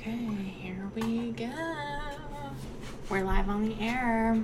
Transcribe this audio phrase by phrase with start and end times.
[0.00, 1.50] Okay, here we go.
[3.10, 4.42] We're live on the air.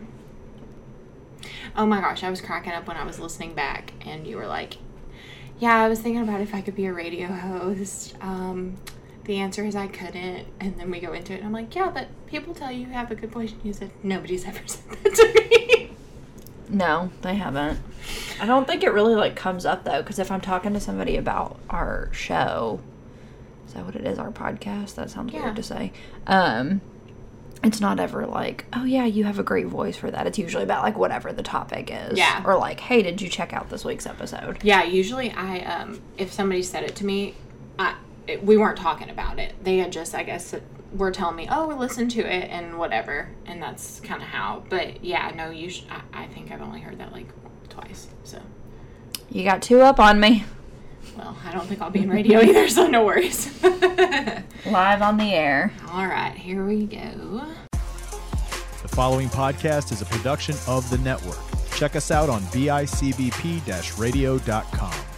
[1.74, 4.46] Oh my gosh, I was cracking up when I was listening back, and you were
[4.46, 4.76] like,
[5.58, 8.16] Yeah, I was thinking about if I could be a radio host.
[8.20, 8.76] Um,
[9.24, 10.46] the answer is I couldn't.
[10.60, 12.92] And then we go into it, and I'm like, Yeah, but people tell you you
[12.92, 13.52] have a good voice.
[13.52, 15.90] And you said, Nobody's ever said that to me.
[16.68, 17.80] No, they haven't.
[18.42, 21.16] I don't think it really like comes up though, because if I'm talking to somebody
[21.16, 22.80] about our show,
[23.76, 24.18] that what it is?
[24.18, 24.94] Our podcast?
[24.96, 25.44] That sounds Yeah.
[25.44, 25.92] weird to say.
[26.26, 26.80] Um,
[27.64, 30.26] it's not ever like, oh yeah, you have a great voice for that.
[30.26, 32.18] It's usually about like whatever the topic is.
[32.18, 32.42] Yeah.
[32.44, 34.58] Or like, hey, did you check out this week's episode?
[34.62, 37.34] Yeah, usually I um if somebody said it to me,
[37.78, 37.94] I
[38.26, 39.54] it, we weren't talking about it.
[39.64, 40.54] They had just I guess
[40.92, 44.62] were telling me, "Oh, listen to it and whatever." And that's kind of how.
[44.68, 47.26] But yeah, no, you sh- I, I think I've only heard that like
[47.68, 48.08] twice.
[48.24, 48.38] So,
[49.30, 50.44] You got two up on me.
[51.16, 53.50] Well, I don't think I'll be in radio either, so no worries.
[53.62, 55.72] Live on the air.
[55.90, 57.42] All right, here we go.
[58.82, 61.38] The following podcast is a production of the network.
[61.76, 65.15] Check us out on bicbp radio.com.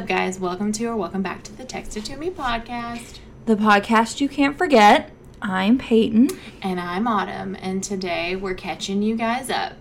[0.00, 0.40] up, guys?
[0.40, 3.18] Welcome to or welcome back to the Text It To Me podcast.
[3.44, 5.10] The podcast you can't forget.
[5.42, 6.30] I'm Peyton.
[6.62, 9.74] And I'm Autumn, and today we're catching you guys up.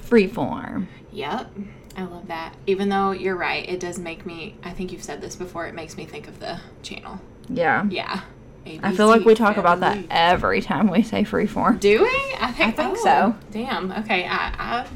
[0.00, 0.86] Freeform.
[1.10, 1.50] Yep.
[1.96, 2.54] I love that.
[2.68, 5.74] Even though you're right, it does make me, I think you've said this before, it
[5.74, 7.20] makes me think of the channel.
[7.48, 7.84] Yeah.
[7.90, 8.20] Yeah.
[8.64, 11.80] I feel like we talk about that every time we say freeform.
[11.80, 12.36] Do we?
[12.40, 13.36] I think, I think oh, so.
[13.50, 13.90] Damn.
[13.90, 14.24] Okay.
[14.24, 14.86] I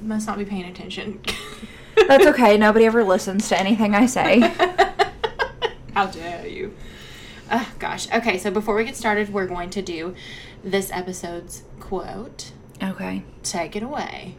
[0.00, 1.20] must not be paying attention.
[2.08, 2.56] That's okay.
[2.56, 4.40] Nobody ever listens to anything I say.
[5.94, 6.74] How dare you?
[7.50, 8.10] Oh, gosh.
[8.12, 8.38] Okay.
[8.38, 10.14] So before we get started, we're going to do
[10.62, 12.52] this episode's quote.
[12.82, 13.24] Okay.
[13.42, 14.36] Take it away.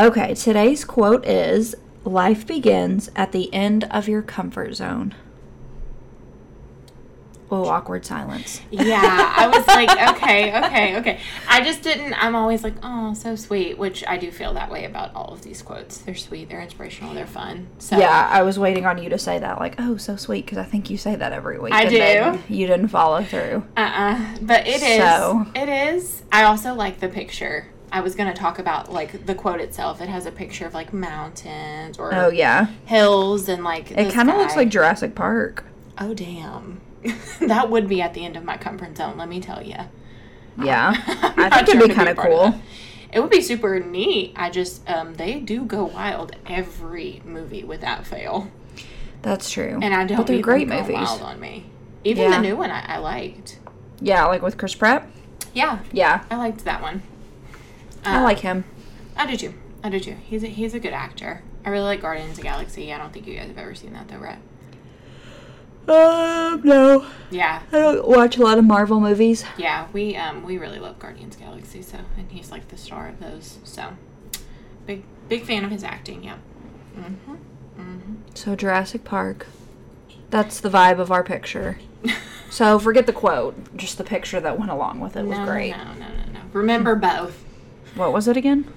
[0.00, 1.74] Okay, today's quote is
[2.04, 5.12] Life begins at the end of your comfort zone.
[7.50, 8.60] Oh, awkward silence.
[8.70, 11.20] Yeah, I was like, okay, okay, okay.
[11.48, 12.12] I just didn't.
[12.22, 15.40] I'm always like, oh, so sweet, which I do feel that way about all of
[15.42, 15.96] these quotes.
[15.98, 17.68] They're sweet, they're inspirational, they're fun.
[17.78, 20.58] So Yeah, I was waiting on you to say that, like, oh, so sweet, because
[20.58, 21.72] I think you say that every week.
[21.72, 22.38] I do.
[22.52, 23.64] You didn't follow through.
[23.76, 24.36] Uh-uh.
[24.42, 24.98] But it is.
[24.98, 26.22] So- It is.
[26.30, 27.68] I also like the picture.
[27.90, 30.02] I was gonna talk about like the quote itself.
[30.02, 32.66] It has a picture of like mountains or Oh, yeah.
[32.84, 35.64] hills and like It kind of looks like Jurassic Park.
[35.96, 36.82] Oh damn.
[37.40, 39.16] that would be at the end of my comfort zone.
[39.16, 39.76] Let me tell you.
[40.62, 40.94] Yeah.
[41.36, 42.60] I think it'd be kind of cool.
[43.12, 44.34] It would be super neat.
[44.36, 48.50] I just um, they do go wild every movie without fail,
[49.22, 49.78] That's true.
[49.82, 50.18] and I don't.
[50.18, 50.94] But they're great movies.
[50.94, 51.64] Wild on me.
[52.04, 52.36] Even Yeah.
[52.36, 53.58] the new one I, I liked.
[54.00, 55.08] Yeah, like with Chris Pratt.
[55.54, 57.02] Yeah, Yeah, I liked that one.
[58.04, 58.64] I Uh, like him.
[59.16, 59.54] I do too.
[59.82, 60.16] I do too.
[60.24, 61.42] He's a, he's a good actor.
[61.64, 62.92] I really like Guardians of the Galaxy.
[62.92, 64.38] I don't think you guys have ever seen that though, right?
[65.88, 67.06] Um, no.
[67.30, 69.44] Yeah, I don't watch a lot of Marvel movies.
[69.56, 69.86] yeah.
[69.92, 71.82] We um we really love Guardians Galaxy.
[71.82, 73.58] So and he's like the star of those.
[73.64, 73.90] So
[74.86, 76.24] big big fan of his acting.
[76.24, 76.38] Yep.
[76.94, 77.32] hmm
[77.78, 79.46] Mm hmm So Jurassic Park.
[80.30, 81.78] That's the vibe of our picture.
[82.50, 83.76] So forget the quote.
[83.76, 85.72] Just the picture that went along with it was no, great.
[85.76, 86.40] No, no, no, no.
[86.52, 87.44] Remember both.
[87.94, 88.72] What was it again?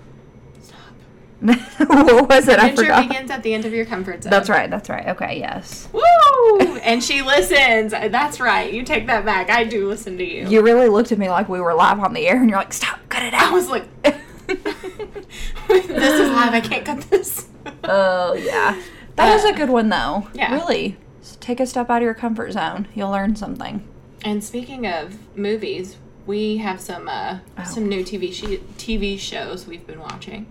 [1.80, 2.60] What was it?
[2.60, 4.30] I Adventure begins at the end of your comfort zone.
[4.30, 4.70] That's right.
[4.70, 5.08] That's right.
[5.10, 5.40] Okay.
[5.40, 5.88] Yes.
[5.92, 6.78] Woo!
[6.84, 7.92] and she listens.
[7.92, 8.72] That's right.
[8.72, 9.50] You take that back.
[9.50, 10.48] I do listen to you.
[10.48, 12.74] You really looked at me like we were live on the air, and you're like,
[12.74, 13.00] "Stop!
[13.10, 13.86] Cut it out." I was like,
[14.48, 16.54] this is live.
[16.54, 17.48] I can't cut this.
[17.84, 18.76] Oh yeah.
[19.16, 20.28] That That is a good one though.
[20.34, 20.54] Yeah.
[20.54, 20.98] Really.
[21.40, 22.88] Take a step out of your comfort zone.
[22.94, 23.88] You'll learn something.
[24.24, 25.98] And speaking of movies,
[26.28, 27.64] we have some uh, Oh.
[27.64, 30.46] some new TV sh- TV shows we've been watching.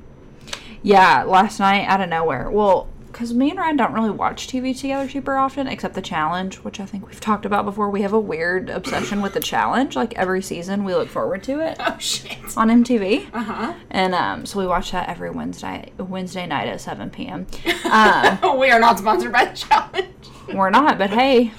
[0.83, 2.51] Yeah, last night out of nowhere.
[2.51, 6.57] Well, because me and Ryan don't really watch TV together super often, except the challenge,
[6.59, 7.91] which I think we've talked about before.
[7.91, 9.97] We have a weird obsession with the challenge.
[9.97, 12.39] Like every season, we look forward to it Oh shit.
[12.57, 13.75] on MTV, Uh huh.
[13.91, 17.47] and um, so we watch that every Wednesday Wednesday night at seven p.m.
[17.91, 20.07] Um, we are not sponsored by the challenge.
[20.55, 21.51] we're not, but hey,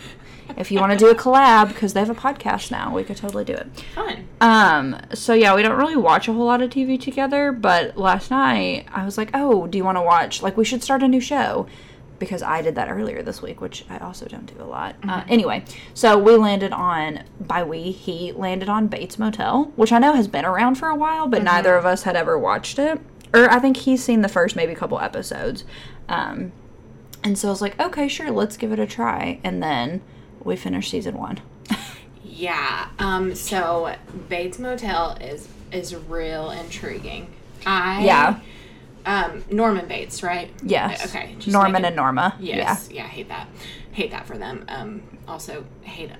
[0.57, 3.17] if you want to do a collab, because they have a podcast now, we could
[3.17, 3.67] totally do it.
[3.95, 4.27] Fun.
[4.39, 8.31] Um, so yeah, we don't really watch a whole lot of TV together, but last
[8.31, 11.07] night I was like, "Oh, do you want to watch like we should start a
[11.07, 11.67] new show?"
[12.19, 14.95] Because I did that earlier this week, which I also don't do a lot.
[15.07, 15.63] Uh, anyway,
[15.95, 20.27] so we landed on by we he landed on Bates Motel, which I know has
[20.27, 23.01] been around for a while, but neither of us had ever watched it.
[23.33, 25.63] Or I think he's seen the first maybe couple episodes.
[26.09, 26.51] Um,
[27.23, 29.39] And so I was like, okay, sure, let's give it a try.
[29.43, 30.01] And then
[30.43, 31.39] we finished season one.
[32.23, 32.87] Yeah.
[32.99, 33.35] Um.
[33.35, 33.95] So
[34.29, 37.27] Bates Motel is is real intriguing.
[37.65, 38.39] I Yeah.
[39.05, 39.43] Um.
[39.51, 40.51] Norman Bates, right?
[40.63, 41.05] Yes.
[41.05, 41.35] Okay.
[41.35, 42.35] just Norman making- and Norma.
[42.39, 42.89] Yes.
[42.91, 43.03] Yeah.
[43.07, 43.47] Hate that.
[43.91, 44.65] Hate that for them.
[44.67, 45.01] Um.
[45.27, 46.11] Also hate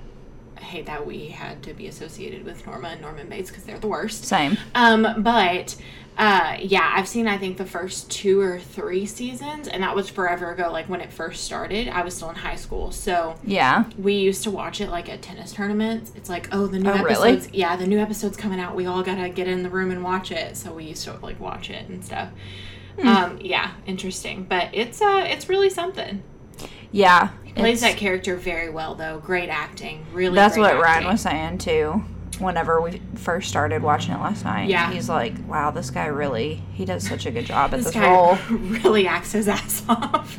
[0.60, 3.88] hate that we had to be associated with Norma and Norman Bates because they're the
[3.88, 4.26] worst.
[4.26, 4.58] Same.
[4.76, 5.76] Um, but
[6.18, 10.10] uh, yeah, I've seen I think the first two or three seasons, and that was
[10.10, 10.70] forever ago.
[10.72, 13.86] Like when it first started, I was still in high school, so Yeah.
[13.98, 16.12] we used to watch it like at tennis tournaments.
[16.16, 17.32] It's like, oh, the new Oh, really?
[17.32, 17.54] episodes.
[17.54, 18.76] Yeah, the new episode's coming out.
[18.76, 20.58] We all gotta get in the room and watch it.
[20.58, 22.30] So we used to like watch it and stuff.
[23.00, 23.08] Hmm.
[23.08, 26.22] Um, yeah, interesting, but it's uh, it's really something.
[26.92, 27.30] Yeah.
[27.46, 29.20] he Plays that character very well though.
[29.20, 30.06] Great acting.
[30.14, 30.36] Really.
[30.36, 32.04] That's what Ryan was saying too.
[32.42, 34.92] Whenever we first started watching it last night, Yeah.
[34.92, 37.96] he's like, "Wow, this guy really he does such a good job at This this,
[37.98, 40.38] role." really acts his ass off.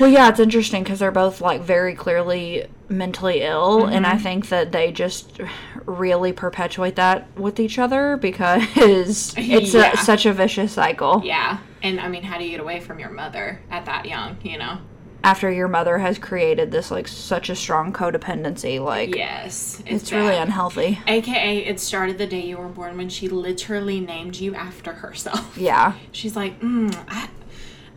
[0.00, 4.16] Well, yeah, it's interesting because they're both like very clearly mentally ill, and Mm-hmm.
[4.16, 5.38] I think that they just
[5.86, 8.64] really perpetuate that with each other because
[9.36, 9.36] it's
[9.74, 9.92] Yeah.
[9.92, 11.22] a, such a vicious cycle.
[11.24, 11.58] Yeah.
[11.82, 14.58] And I mean, how do you get away from your mother at that young, you
[14.58, 14.78] know?
[15.24, 19.80] After your mother has created this like such a strong codependency, like Yes.
[19.86, 20.98] it's really unhealthy.
[21.06, 25.56] AKA, it started the day you were born when she literally named you after herself.
[25.62, 27.28] Yeah, She's like, mm, I,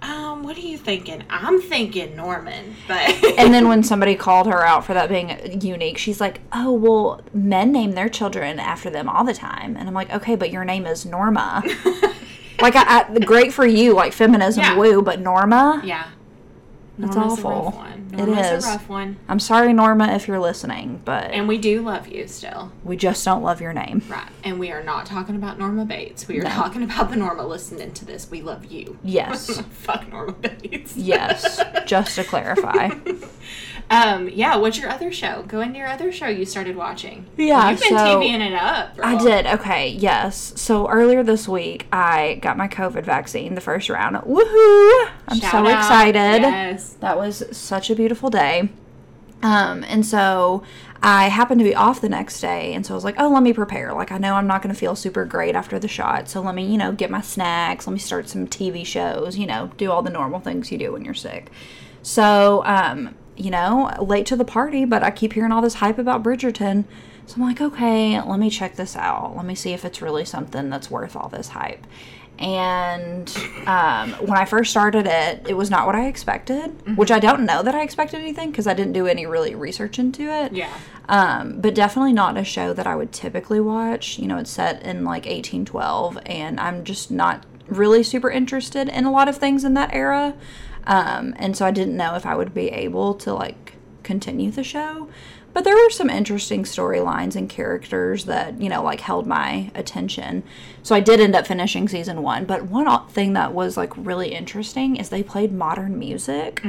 [0.02, 1.24] um, what are you thinking?
[1.30, 3.10] I'm thinking Norman, but.
[3.40, 7.22] and then when somebody called her out for that being unique, she's like, "Oh, well,
[7.34, 10.64] men name their children after them all the time," and I'm like, "Okay, but your
[10.64, 11.64] name is Norma."
[12.62, 14.78] like, I, I, great for you, like feminism, Yeah.
[14.78, 15.82] woo, but Norma.
[15.84, 16.10] yeah.
[16.98, 17.52] That's Norma's awful.
[17.52, 18.10] a rough one.
[18.14, 18.66] It is.
[18.66, 19.18] a rough one.
[19.28, 22.72] I'm sorry, Norma, if you're listening, but And we do love you still.
[22.86, 24.02] we just don't love your name.
[24.08, 24.30] Right.
[24.46, 26.28] And we are not talking about Norma Bates.
[26.28, 26.50] We are No.
[26.52, 28.32] talking about the Norma listening to this.
[28.32, 28.98] We love you.
[29.04, 29.60] Yes.
[29.72, 30.96] Fuck Norma Bates.
[30.96, 32.90] Yes, just to clarify.
[33.90, 35.44] Um, yeah, what's your other show?
[35.48, 37.28] Go into your other show you started watching.
[37.38, 38.98] Yeah, You've been so- TVing it up.
[39.02, 39.46] I did.
[39.46, 40.54] Okay, yes.
[40.56, 44.16] So earlier this week, I got my COVID vaccine, the first round.
[44.18, 45.10] Woohoo!
[45.28, 45.78] I'm Shout so out.
[45.78, 46.42] excited.
[46.42, 46.94] Yes.
[46.94, 48.70] That was such a beautiful day.
[49.44, 50.64] Um, and so
[51.04, 53.44] I happened to be off the next day, and so I was like, oh, let
[53.44, 53.94] me prepare.
[53.94, 56.56] Like, I know I'm not going to feel super great after the shot, so let
[56.56, 59.92] me, you know, get my snacks, let me start some TV shows, you know, do
[59.92, 61.52] all the normal things you do when you're sick.
[62.02, 65.98] So, um, you know, late to the party, but I keep hearing all this hype
[65.98, 66.86] about Bridgerton.
[67.26, 69.36] So I'm like, okay, let me check this out.
[69.36, 71.86] Let me see if it's really something that's worth all this hype.
[72.38, 73.30] And
[73.66, 77.46] um, when I first started it, it was not what I expected, which I don't
[77.46, 80.52] know that I expected anything because I didn't do any really research into it.
[80.52, 80.74] Yeah.
[81.08, 84.20] Um, but definitely not a show that I would typically watch.
[84.20, 89.06] You know, it's set in like 1812, and I'm just not really super interested in
[89.06, 90.36] a lot of things in that era.
[90.88, 93.74] Um, and so I didn't know if I would be able to like
[94.04, 95.10] continue the show.
[95.56, 100.44] But there were some interesting storylines and characters that, you know, like held my attention.
[100.84, 102.44] So I did end up finishing season one.
[102.44, 106.62] But one thing that was like really interesting is they played modern music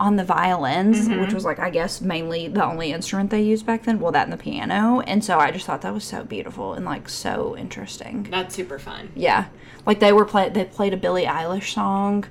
[0.00, 3.84] on the violins, which was like, I guess, mainly the only instrument they used back
[3.84, 4.00] then.
[4.00, 4.98] Well, that and the piano.
[5.02, 8.26] And so I just thought that was so beautiful and like so interesting.
[8.32, 9.12] That's super fun.
[9.14, 9.46] Yeah.
[9.86, 12.24] Like they were play they played a Billie Eilish song.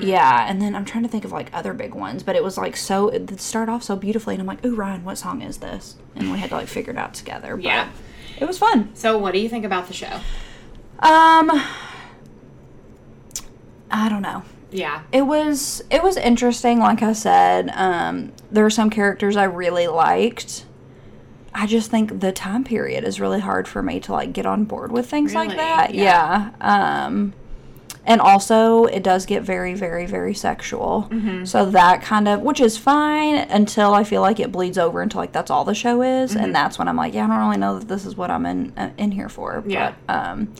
[0.00, 2.56] Yeah, and then I'm trying to think of like other big ones, but it was
[2.56, 5.58] like so it started off so beautifully, and I'm like, "Ooh, Ryan, what song is
[5.58, 7.56] this?" And we had to like figure it out together.
[7.56, 7.88] But Yeah.
[8.38, 8.90] it was fun.
[8.94, 10.20] So, what do you think about the show?
[11.00, 11.50] Um,
[13.90, 14.42] I don't know.
[14.70, 15.02] Yeah.
[15.12, 16.78] It was it was interesting.
[16.78, 20.64] Like I said, um, there were some characters I really liked.
[21.54, 24.64] I just think the time period is really hard for me to like get on
[24.64, 25.94] board with things like that.
[25.94, 26.50] Yeah.
[26.60, 27.04] Yeah.
[27.06, 27.34] Um,
[28.04, 31.08] and also it does get very, very, very sexual.
[31.10, 31.44] Mm-hmm.
[31.44, 35.16] So that kind of, which is fine until I feel like it bleeds over into
[35.16, 36.44] like that's all the show is, Mm-hmm.
[36.44, 38.44] and that's when I'm like, yeah, I don't really know that this is what I'm
[38.46, 39.62] in uh, in here for.
[39.66, 39.94] Yeah.
[40.06, 40.52] But um,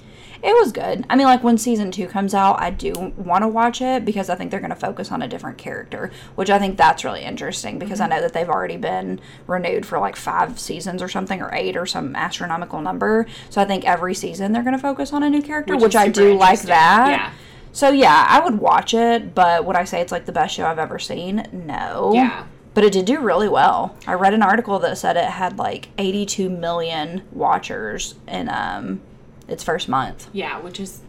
[0.42, 1.06] it was good.
[1.08, 4.28] I mean, like when season two comes out, I do want to watch it because
[4.28, 7.22] I think they're going to focus on a different character, which I think that's really
[7.22, 8.12] interesting because Mm-hmm.
[8.12, 11.76] I know that they've already been renewed for like five seasons or something, or eight
[11.76, 13.26] or some astronomical number.
[13.50, 15.96] So I think every season they're going to focus on a new character, Which which,
[15.96, 17.08] I do like that.
[17.10, 17.32] Yeah.
[17.72, 20.66] So yeah, I would watch it, but would I say it's like the best show
[20.66, 21.46] I've ever seen?
[21.52, 22.12] No.
[22.14, 22.46] Yeah.
[22.74, 23.96] But it did do really well.
[24.06, 29.00] I read an article that said it had like 82 million watchers in um
[29.52, 30.28] its first month.
[30.32, 31.00] Yeah, which is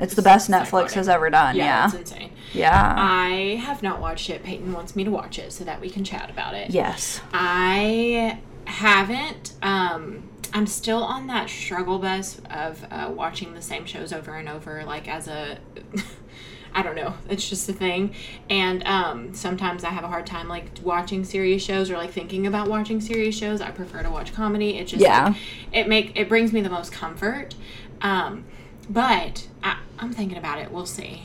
[0.00, 1.56] It's the best Netflix has ever done.
[1.56, 1.84] yeah, Yeah.
[1.86, 2.32] it's insane.
[2.52, 2.94] Yeah.
[2.98, 4.42] I have not watched it.
[4.42, 6.70] Peyton wants me to watch it so that we can chat about it.
[6.70, 7.20] yes.
[7.32, 9.52] I haven't.
[9.62, 14.48] Um, I'm still on that struggle bus of uh, watching the same shows over and
[14.48, 15.58] over, like as a
[16.74, 17.12] I don't know.
[17.28, 18.14] It's just a thing.
[18.48, 22.46] And um, sometimes I have a hard time like watching serious shows or like thinking
[22.46, 23.60] about watching serious shows.
[23.60, 24.78] I prefer to watch comedy.
[24.78, 25.24] It just Yeah.
[25.28, 25.36] like,
[25.72, 27.54] it make it brings me the most comfort.
[28.02, 28.44] Um,
[28.90, 30.70] but I, I'm thinking about it.
[30.70, 31.22] We'll see.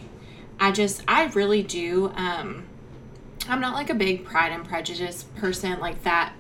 [0.59, 2.11] I just I really do.
[2.15, 2.63] Um,
[3.49, 6.33] I'm not like a big Pride and Prejudice person like that.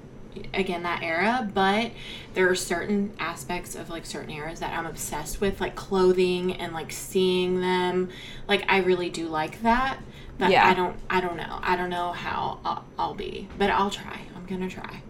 [0.53, 1.91] Again, that era, but
[2.35, 6.73] there are certain aspects of like certain eras that I'm obsessed with, like clothing and
[6.73, 8.09] like seeing them.
[8.47, 9.97] Like I really do like that,
[10.37, 10.67] but Yeah.
[10.67, 10.95] I don't.
[11.09, 11.59] I don't know.
[11.63, 14.19] I don't know how I'll, I'll be, but I'll try.
[14.35, 15.01] I'm gonna try.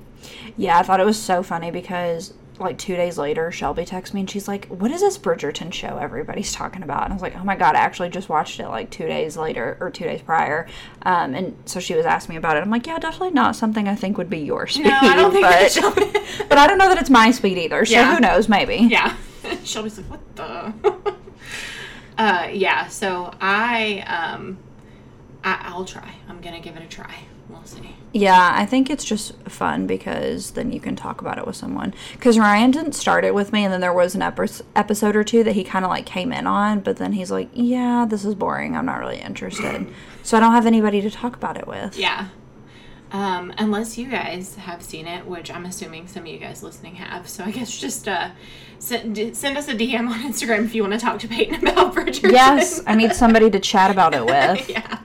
[0.55, 4.21] Yeah, I thought it was so funny because like two days later, Shelby texts me
[4.21, 7.35] and she's like, "What is this Bridgerton show everybody's talking about?" And I was like,
[7.35, 10.21] "Oh my god, I actually just watched it like two days later or two days
[10.21, 10.67] prior."
[11.03, 12.61] Um, and so she was asking me about it.
[12.61, 15.31] I'm like, "Yeah, definitely not something I think would be your speed." No, I don't
[15.31, 16.05] think but, it's Shelby.
[16.49, 17.85] but I don't know that it's my speed either.
[17.85, 18.15] So Yeah.
[18.15, 18.49] who knows?
[18.49, 18.77] Maybe.
[18.89, 19.15] Yeah.
[19.63, 21.13] Shelby's like, what the?
[22.17, 22.87] uh, yeah.
[22.87, 24.57] So I um,
[25.43, 26.15] I, I'll try.
[26.27, 27.13] I'm gonna give it a try.
[27.49, 27.95] We'll see.
[28.13, 31.93] Yeah, I think it's just fun because then you can talk about it with someone.
[32.13, 35.23] Because Ryan didn't start it with me, and then there was an epi- episode or
[35.23, 38.25] two that he kind of like came in on, but then he's like, "Yeah, this
[38.25, 38.75] is boring.
[38.75, 39.87] I'm not really interested."
[40.23, 41.97] so I don't have anybody to talk about it with.
[41.97, 42.27] Yeah.
[43.11, 46.95] Um, unless you guys have seen it, which I'm assuming some of you guys listening
[46.95, 47.29] have.
[47.29, 48.31] So I guess just uh,
[48.79, 51.93] send, send us a DM on Instagram if you want to talk to Peyton about
[51.95, 52.31] Bridgerton.
[52.33, 54.69] Yes, I need somebody to chat about it with.
[54.69, 54.99] yeah.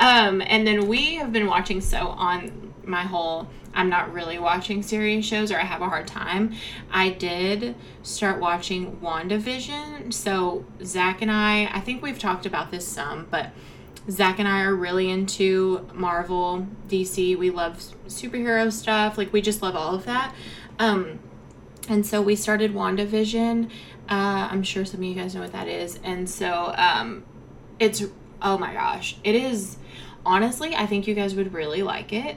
[0.00, 4.82] Um, and then we have been watching so on my whole I'm not really watching
[4.82, 6.54] serious shows or I have a hard time.
[6.90, 10.12] I did start watching WandaVision.
[10.12, 13.50] So Zach and I, I think we've talked about this some, but
[14.10, 17.38] Zach and I are really into Marvel, DC.
[17.38, 17.76] We love
[18.08, 19.16] superhero stuff.
[19.16, 20.34] Like we just love all of that.
[20.78, 21.20] Um,
[21.88, 23.66] and so we started WandaVision.
[24.08, 26.00] Uh, I'm sure some of you guys know what that is.
[26.02, 27.24] And so um,
[27.78, 28.02] it's,
[28.42, 29.76] oh my gosh, it is,
[30.24, 32.36] honestly, I think you guys would really like it,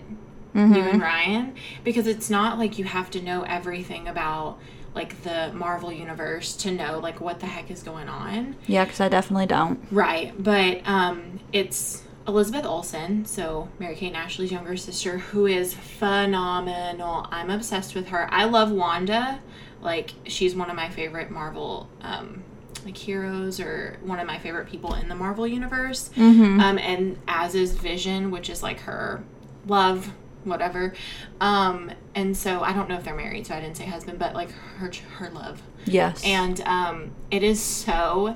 [0.55, 4.59] you and Ryan, because it's not like you have to know everything about
[4.95, 8.55] like the Marvel universe to know like what the heck is going on.
[8.67, 9.79] Yeah, because I definitely don't.
[9.91, 15.73] Right, but um, it's Elizabeth Olsen, so Mary Kate and Ashley's younger sister, who is
[15.73, 17.27] phenomenal.
[17.31, 18.31] I'm obsessed with her.
[18.31, 19.39] I love Wanda.
[19.81, 22.43] Like she's one of my favorite Marvel um,
[22.85, 26.09] like heroes, or one of my favorite people in the Marvel universe.
[26.61, 29.23] Um, and as is Vision, which is like her
[29.67, 30.11] love,
[30.43, 30.93] whatever.
[31.41, 34.33] Um, and so I don't know if they're married, so I didn't say husband, but
[34.33, 35.61] like her her love.
[35.85, 36.21] Yes.
[36.23, 38.35] And um, it is so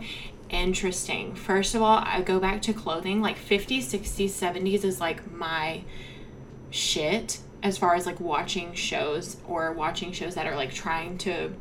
[0.49, 1.35] interesting.
[1.35, 3.21] First of all, I go back to clothing.
[3.21, 5.83] Like 50s, 60s, 70s is like my
[6.69, 11.51] shit as far as like watching shows or watching shows that are like trying to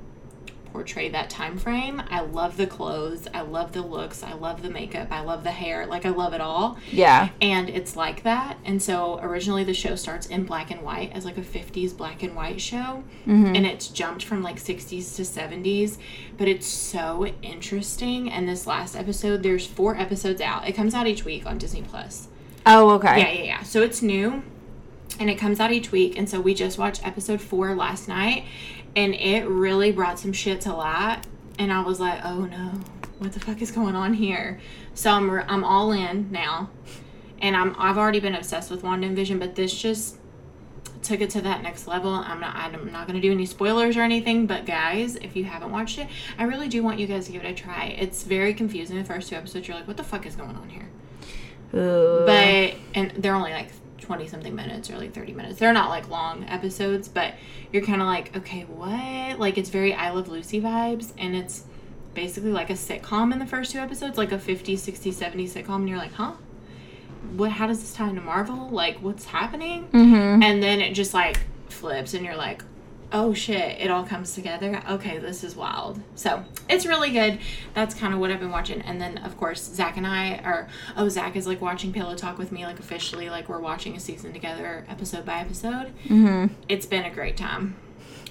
[0.76, 2.02] portray that time frame.
[2.11, 3.26] I love the clothes.
[3.35, 4.23] I love the looks.
[4.23, 5.09] I love the makeup.
[5.11, 5.87] I love the hair.
[5.87, 7.28] Like I love it all yeah.
[7.40, 11.25] and it's like that and so originally the show starts in black and white as
[11.25, 13.54] like a 50s black and white show mm-hmm.
[13.54, 15.99] and it's jumped from like 60s to 70s
[16.37, 21.06] but it's so interesting and this last episode there's four episodes out it comes out
[21.06, 22.28] each week on disney plus
[22.64, 23.18] Oh, okay.
[23.21, 24.42] yeah yeah yeah so it's new
[25.18, 28.45] and it comes out each week and so we just watched episode four last night
[28.96, 31.20] and it really brought some shit to light.
[31.58, 32.72] And i was like oh no.
[33.18, 34.58] What the fuck is going on here?
[34.94, 36.70] So i'm, I'm all in now.
[37.40, 40.16] And I'm, i've already been obsessed with wanda and vision but this just
[41.02, 42.10] took it to that next level.
[42.10, 45.44] I'm not i'm not going to do any spoilers or anything but guys if you
[45.44, 47.96] haven't watched it i really do want you guys to give it a try.
[47.98, 49.68] It's very confusing the first two episodes.
[49.68, 50.88] You're like what the fuck is going on here?
[51.74, 52.24] Ooh.
[52.24, 53.70] but and they're only like
[54.06, 55.58] 20 something minutes or like 30 minutes.
[55.58, 57.34] They're not like long episodes but
[57.72, 59.38] you're kind of like okay what?
[59.38, 61.64] Like it's very i love lucy vibes and it's
[62.14, 65.75] basically like a sitcom in the first two episodes like a 50 60 70 sitcom
[65.76, 66.32] and you're like huh?
[67.36, 68.68] What how does this tie into marvel?
[68.70, 69.88] Like what's happening?
[69.92, 70.42] Mhm.
[70.44, 72.62] and then it just like flips and you're like
[73.12, 74.82] oh shit it all comes together.
[74.90, 76.00] Okay this is wild.
[76.14, 77.38] So it's really good.
[77.75, 78.80] That's kind of what i've been watching.
[78.82, 82.36] And then of course zach and i are oh zach is like watching pillow talk
[82.38, 85.92] with me like officially like we're watching a season together episode by episode.
[86.06, 86.50] Mhm.
[86.68, 87.76] it's been a great time.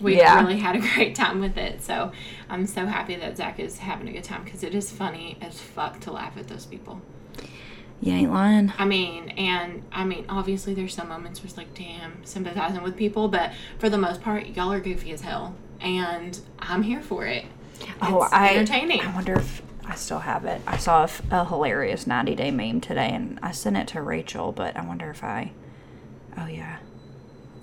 [0.02, 0.42] We've Yeah.
[0.42, 1.82] really had a great time with it.
[1.82, 2.12] So
[2.50, 5.60] i'm so happy that zach is having a good time because it is funny as
[5.60, 7.02] fuck to laugh at those people
[8.02, 8.74] You ain't lying.
[8.78, 12.96] I mean, and I mean, obviously, there's some moments where it's like, damn, sympathizing with
[12.98, 17.26] people, but for the most part, y'all are goofy as hell, and I'm here for
[17.26, 17.46] it.
[18.02, 19.02] Oh, It's I entertaining.
[19.02, 20.62] I wonder if I still have it.
[20.68, 24.52] I saw a hilarious 90 day meme today, and I sent it to Rachel.
[24.52, 25.52] But I wonder if I.
[26.38, 26.78] Oh yeah.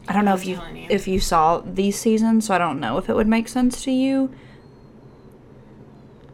[0.09, 0.87] I don't know if I'm you you.
[0.91, 3.91] if you saw these seasons, so I don't know if it would make sense to
[3.93, 4.33] you.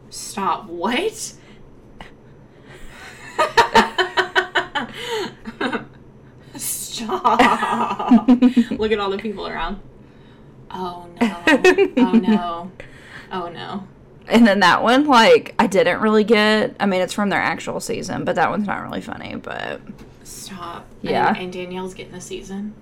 [0.09, 0.65] Stop.
[0.67, 1.33] What?
[6.55, 8.27] Stop.
[8.71, 9.79] Look at all the people around.
[10.71, 11.43] Oh no.
[11.97, 12.71] Oh no.
[13.31, 13.87] Oh no.
[14.27, 16.75] And then that one, like, I didn't really get.
[16.79, 19.81] I mean, it's from their actual season, but that one's not really funny, but.
[20.23, 20.87] Stop.
[21.01, 21.29] Yeah.
[21.29, 22.73] And, and Danielle's getting the season.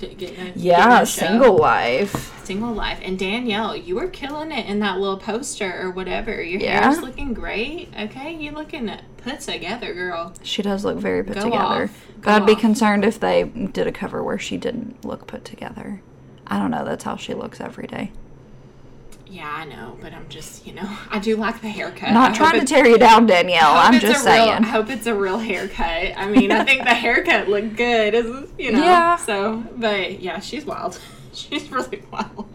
[0.00, 2.32] Getting a, getting yeah, a single life.
[2.44, 2.98] Single life.
[3.02, 6.42] And Danielle, you were killing it in that little poster or whatever.
[6.42, 6.90] Your Yeah.
[6.90, 7.88] hair's looking great.
[7.98, 10.34] Okay, you looking put together, girl.
[10.42, 11.84] She does look very put Go together.
[11.84, 12.06] off.
[12.20, 16.02] Go I'd be concerned if they did a cover where she didn't look put together.
[16.46, 16.84] I don't know.
[16.84, 18.12] That's how she looks every day.
[19.34, 22.12] Yeah, I know, but I'm just, you know, I do like the haircut.
[22.12, 23.72] Not trying to tear you down, Danielle.
[23.72, 24.50] I'm just a real- saying.
[24.64, 26.16] I hope it's a real haircut.
[26.16, 28.26] I mean, I think the haircut looked good, is
[28.56, 28.78] you know.
[28.84, 29.16] Yeah.
[29.16, 31.00] So, but yeah, she's wild.
[31.32, 32.46] She's really wild.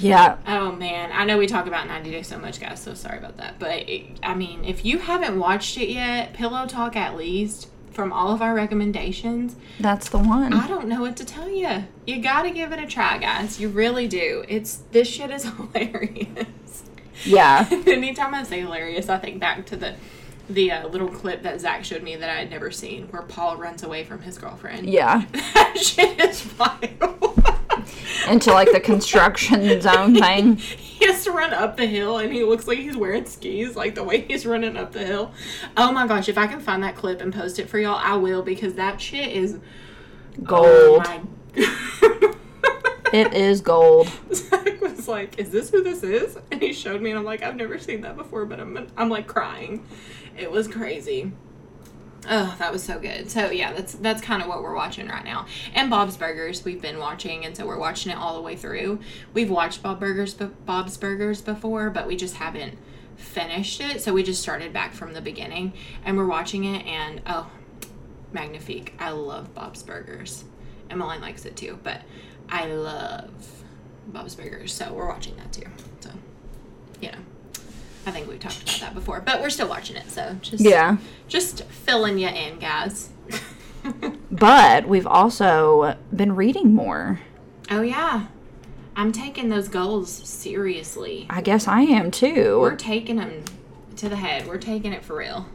[0.00, 0.38] Yeah.
[0.48, 2.82] Oh man, I know we talk about 90 Day so much, guys.
[2.82, 3.60] So sorry about that.
[3.60, 8.12] But it, I mean, if you haven't watched it yet, Pillow Talk at least from
[8.12, 10.52] all of our recommendations, That's the one.
[10.52, 11.84] I don't know what to tell you.
[12.06, 13.60] You got to give it a try, guys.
[13.60, 14.44] You really do.
[14.48, 16.84] It's this shit is hilarious.
[17.24, 17.68] Yeah.
[17.86, 19.94] Anytime I say hilarious, I think back to the
[20.48, 23.56] the uh, little clip that Zach showed me that I had never seen, where Paul
[23.56, 24.90] runs away from his girlfriend.
[24.90, 25.24] Yeah.
[25.54, 27.59] that shit is wild.
[28.28, 30.56] Into like the construction zone thing.
[30.56, 33.94] he has to run up the hill, and he looks like he's wearing skis, like
[33.94, 35.32] the way he's running up the hill.
[35.76, 36.28] Oh my gosh!
[36.28, 39.00] If I can find that clip and post it for y'all, I will because that
[39.00, 39.58] shit is
[40.44, 41.06] Gold.
[41.06, 42.36] Oh
[43.12, 44.08] It is gold.
[44.32, 47.42] Zach was like, "Is this who this is?" And he showed me, and I'm like,
[47.42, 49.84] "I've never seen that before," but I'm I'm like crying.
[50.38, 51.32] It was crazy.
[52.28, 53.30] Oh, that was so good.
[53.30, 55.46] So yeah, that's that's kind of what we're watching right now.
[55.74, 59.00] And Bob's Burgers we've been watching, and so we're watching it all the way through.
[59.32, 62.76] We've watched Bob Burgers, Bob's Burgers before, but we just haven't
[63.16, 64.02] finished it.
[64.02, 65.72] So we just started back from the beginning,
[66.04, 66.84] and we're watching it.
[66.86, 67.50] And oh,
[68.32, 68.94] magnifique!
[68.98, 70.44] I love Bob's Burgers.
[70.90, 72.02] Emmeline likes it too, but
[72.50, 73.30] I love
[74.08, 75.66] Bob's Burgers, so we're watching that too.
[76.00, 76.10] So,
[77.00, 77.18] know,
[78.10, 80.10] I think we've talked about that before, but we're still watching it.
[80.10, 80.96] So just Yeah.
[81.28, 83.10] just filling you in, guys.
[84.32, 87.20] But we've also been reading more.
[87.70, 88.26] oh yeah,
[88.96, 91.26] I'm taking those goals seriously.
[91.30, 92.58] I guess I am too.
[92.60, 93.44] We're taking them
[93.96, 94.46] to the head.
[94.48, 95.46] We're taking it for real.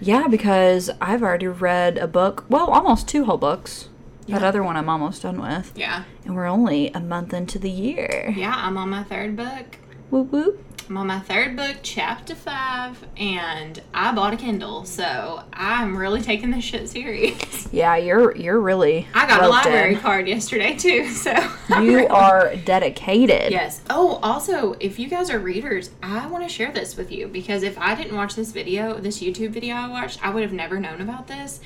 [0.00, 2.44] Yeah, because I've already read a book.
[2.48, 3.88] Well, almost two whole books.
[4.28, 5.72] That other one I'm almost done with.
[5.76, 8.32] Yeah, And we're only a month into the year.
[8.36, 8.54] yeah.
[8.56, 9.78] I'm on my third book.
[10.10, 10.64] Whoop whoop.
[10.92, 16.20] I'm on my third book, chapter five, and I bought a Kindle, so I'm really
[16.20, 17.60] taking this shit serious.
[17.72, 20.00] Yeah, you're you're really I got a library in.
[20.00, 21.32] card yesterday too, so
[21.70, 23.50] You really- are dedicated.
[23.50, 23.80] Yes.
[23.88, 27.62] Oh, also, if you guys are readers, I want to share this with you because
[27.62, 30.78] if I didn't watch this video, this YouTube video I watched, I would have never
[30.78, 31.60] known about this.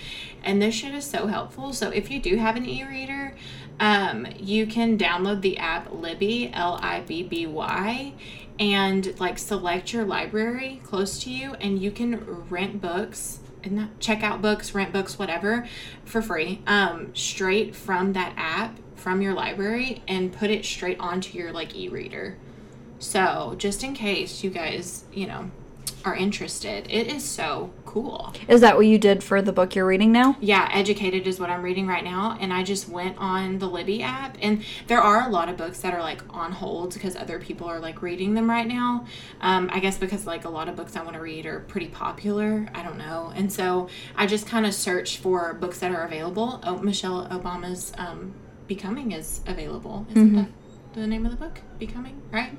[0.45, 1.73] And this shit is so helpful.
[1.73, 3.35] So if you do have an e-reader,
[3.81, 8.13] um, you can download the app Libby, L I B B Y,
[8.59, 14.23] and like select your library close to you, and you can rent books and check
[14.23, 15.67] out books, rent books, whatever,
[16.05, 21.37] for free, um, straight from that app from your library and put it straight onto
[21.37, 22.37] your like e-reader.
[22.99, 25.51] So just in case you guys, you know,
[26.07, 28.33] are interested, it is so cool.
[28.47, 30.37] Is that what you did for the book you're reading now?
[30.41, 34.05] Yeah, Educated is what I'm reading right now, and I just went on the Libby
[34.05, 37.41] app, and there are a lot of books that are like on hold because other
[37.41, 39.05] people are like reading them right now.
[39.41, 41.89] Um, I guess because like a lot of books I want to read are pretty
[41.89, 42.69] popular.
[42.73, 46.61] I don't know, and so I just kind of searched for books that are available.
[46.63, 48.33] Oh, Michelle Obama's um,
[48.69, 50.07] Becoming is available.
[50.11, 50.49] Isn't that
[50.95, 51.61] the name of the book?
[51.79, 52.57] Becoming, right?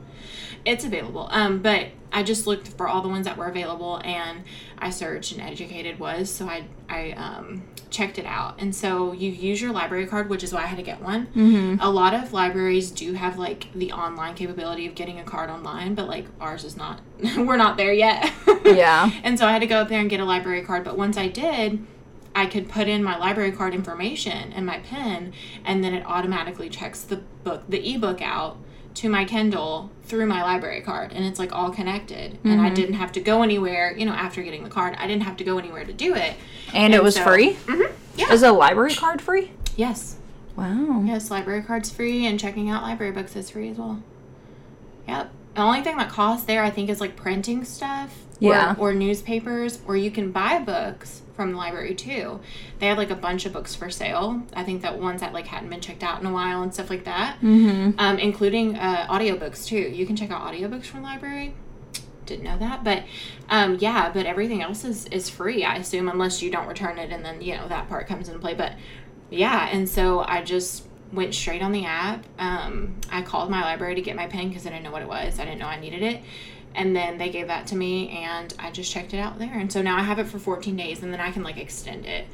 [0.68, 1.30] It's available.
[1.32, 4.44] Um, but I just looked for all the ones that were available and
[4.78, 8.56] I searched and educated was so I I um, checked it out.
[8.60, 11.28] And so you use your library card, which is why I had to get one.
[11.28, 11.82] Mm-hmm.
[11.82, 15.96] A lot of libraries do have like the online capability of getting a card online,
[15.96, 17.00] but like ours is not.
[17.38, 18.32] we're not there yet.
[18.68, 19.10] Yeah.
[19.24, 20.84] And so I had to go up there and get a library card.
[20.84, 21.88] But once I did,
[22.36, 25.32] I could put in my library card information and my pen,
[25.64, 28.58] and then it automatically checks the book, the ebook out
[28.98, 32.38] to my Kindle through my library card, and it's like all connected.
[32.44, 33.94] And I didn't have to go anywhere.
[33.96, 36.34] You know, after getting the card, I didn't have to go anywhere to do it.
[36.74, 37.54] And it was so- free?
[37.66, 38.32] Mhm, yeah.
[38.32, 39.52] Is a library card free?
[39.76, 40.16] Yes.
[40.56, 41.04] Wow.
[41.06, 44.02] Yes, library card's free, and checking out library books is free as well.
[45.08, 45.32] Yep.
[45.56, 48.16] The only thing that costs there, I think, is like printing stuff.
[48.42, 48.76] Or- Yeah.
[48.78, 52.40] Or, newspapers, or you can buy books from the library too.
[52.80, 54.42] They have like a bunch of books for sale.
[54.56, 56.90] I think that ones that like hadn't been checked out in a while and stuff
[56.90, 57.38] like that.
[57.42, 58.00] Mm-hmm.
[58.00, 59.78] Um, including uh, audiobooks too.
[59.78, 61.54] You can check out audiobooks from the library.
[62.26, 63.04] Didn't know that, but
[63.50, 65.64] um, yeah, but everything else is is free.
[65.64, 68.40] I assume unless you don't return it, and then you know that part comes into
[68.40, 68.54] play.
[68.54, 68.74] But
[69.30, 72.26] yeah, and so I just went straight on the app.
[72.38, 75.08] Um, I called my library to get my pen because I didn't know what it
[75.08, 75.40] was.
[75.40, 76.22] I didn't know I needed it.
[76.78, 79.52] And then they gave that to me, and I just checked it out there.
[79.52, 82.06] And so now I have it for 14 days, and then I can like extend
[82.06, 82.28] it.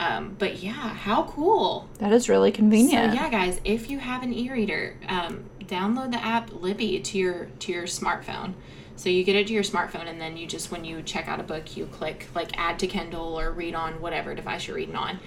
[0.00, 1.88] Um, but yeah, how cool!
[1.98, 3.14] That is really convenient.
[3.14, 7.44] So yeah, guys, if you have an e-reader, um, download the app Libby to your
[7.60, 8.54] to your smartphone.
[8.96, 11.38] So you get it to your smartphone, and then you just when you check out
[11.38, 14.96] a book, you click like add to Kindle or read on whatever device you're reading
[14.96, 15.20] on,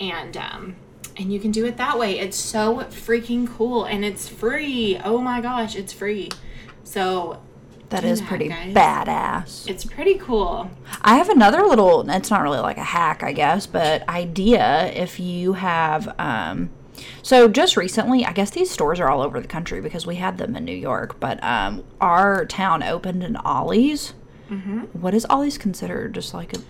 [0.00, 0.76] and um,
[1.16, 2.18] and you can do it that way.
[2.18, 5.00] It's so freaking cool, and it's free.
[5.02, 6.30] Oh my gosh, it's free.
[6.84, 7.40] So
[7.90, 8.74] That that, pretty guys.
[8.74, 9.68] badass.
[9.68, 10.70] it's pretty cool.
[11.02, 15.18] I have another little, it's not really like a hack, I guess, but idea if
[15.20, 16.70] you have, um,
[17.22, 20.38] so just recently, I guess these stores are all over the country because we had
[20.38, 24.12] them in New York, but um, our town opened an Ollie's.
[24.50, 24.80] Mm-hmm.
[25.00, 26.12] What is Ollie's considered?
[26.14, 26.60] Just like a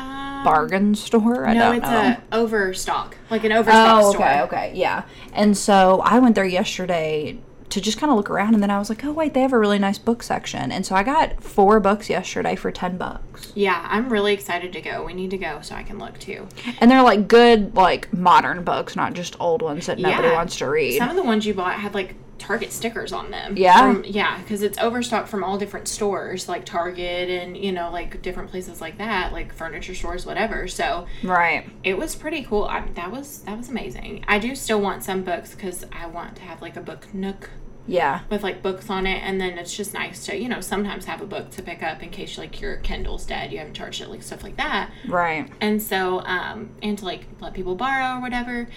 [0.00, 1.46] Um, bargain store?
[1.46, 2.16] I no, it's know.
[2.32, 4.22] a overstock, like an overstock Oh, store.
[4.24, 5.02] okay, okay, yeah.
[5.32, 7.38] And so I went there yesterday
[7.70, 9.52] to just kind of look around, and then I was like, oh wait, they have
[9.52, 13.52] a really nice book section, and so I got four books yesterday for ten bucks,
[13.54, 15.04] Yeah, I'm really excited to go.
[15.04, 16.46] We need to go so I can look too.
[16.80, 20.34] and they're like good, like modern books, not just old ones that nobody Yeah.
[20.34, 20.98] wants to read.
[20.98, 23.56] Some of the ones you bought had like Target stickers on them.
[23.56, 23.92] Yeah?
[23.92, 28.20] From, yeah, because it's overstock from all different stores, like Target and you know like
[28.22, 30.66] different places like that, like furniture stores, whatever.
[30.66, 31.68] So right.
[31.84, 32.64] it was pretty cool.
[32.64, 34.24] I, that was that was amazing.
[34.26, 37.50] I do still want some books because I want to have like a book nook
[37.86, 38.20] Yeah.
[38.30, 41.20] with like books on it, and then it's just nice to you know sometimes have
[41.20, 44.08] a book to pick up in case like your Kindle's dead, you haven't charged it,
[44.08, 44.90] like stuff like that.
[45.06, 45.48] Right.
[45.60, 48.68] and so um and to like let people borrow or whatever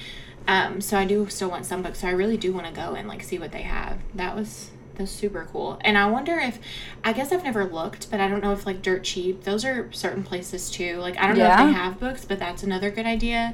[0.47, 2.93] um so i do still want some books so i really do want to go
[2.93, 6.59] and like see what they have that was that's super cool and i wonder if
[7.03, 9.91] i guess i've never looked but i don't know if like dirt cheap those are
[9.91, 13.05] certain places too like i don't know if they have books but that's another good
[13.05, 13.53] idea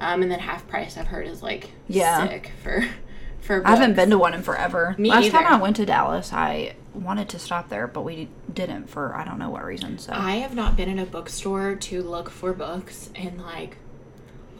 [0.00, 2.28] um and then half price i've heard is like Yeah.
[2.28, 2.84] sick for
[3.40, 3.68] for books.
[3.68, 4.94] I haven't been to one in forever.
[4.96, 5.46] Me Last time.
[5.46, 9.38] I went to Dallas, I wanted to stop there, but we didn't for I don't
[9.38, 9.98] know what reason.
[9.98, 13.76] So i have not been in a bookstore to look for books in like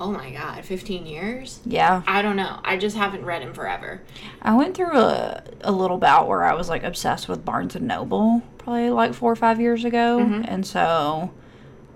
[0.01, 2.61] oh my god 15 years yeah, I don't know.
[2.65, 4.03] I just haven't read him forever.
[4.43, 7.87] I went through a, a little bout where I was like obsessed with Barnes and
[7.87, 10.43] Noble, probably like four or five years ago, Mm-hmm.
[10.47, 11.31] and so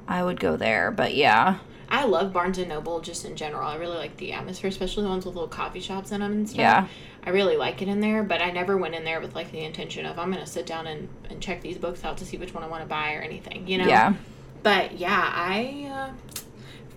[0.07, 0.91] I would go there.
[0.91, 1.59] But yeah,
[1.91, 3.67] I love Barnes and Noble just in general.
[3.69, 6.49] I really like the atmosphere, especially the ones with little coffee shops in them and
[6.49, 6.59] stuff.
[6.61, 6.87] Yeah.
[7.25, 9.65] I really like it in there, but I never went in there with like the
[9.65, 12.55] intention of I'm gonna sit down and, and check these books out to see which
[12.55, 13.87] one I want to buy or anything, you know.
[13.87, 14.15] yeah,
[14.63, 16.41] But yeah, I uh,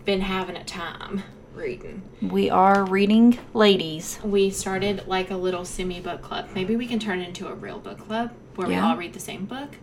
[0.06, 2.02] been having a time reading.
[2.22, 4.20] we are reading ladies.
[4.24, 6.50] We started like a little semi book club.
[6.56, 9.20] Maybe we can turn it into a real book club where we all read the
[9.20, 9.76] same book.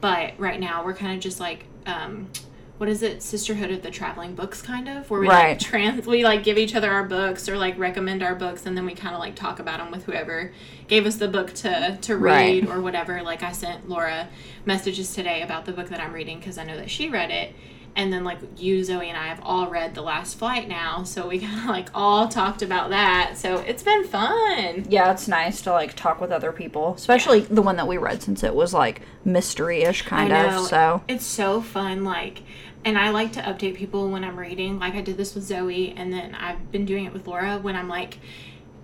[0.00, 2.28] But right now we're kind of just like um
[2.76, 3.24] what is it?
[3.24, 6.76] Sisterhood of the Traveling Books kind of where we like trans we like give each
[6.76, 9.58] other our books or like recommend our books and then we kind of like talk
[9.58, 10.52] about them with whoever
[10.86, 12.76] gave us the book to to read Right.
[12.76, 13.20] or whatever.
[13.22, 14.28] Like I sent Laura
[14.64, 17.54] messages today about the book that I'm reading because I know that she read it.
[17.96, 21.26] And then like you, Zoe, and I have all read The Last Flight now, so
[21.26, 23.36] we kind of like all talked about that.
[23.36, 24.86] So it's been fun.
[24.88, 28.22] Yeah, it's nice to like talk with other people, especially the one that we read
[28.22, 30.50] since it was like mystery-ish kind I of.
[30.52, 30.64] know.
[30.66, 32.04] So it's so fun.
[32.04, 32.42] Like,
[32.84, 34.78] and I like to update people when I'm reading.
[34.78, 37.74] Like I did this with Zoe, and then I've been doing it with Laura when
[37.76, 38.18] I'm like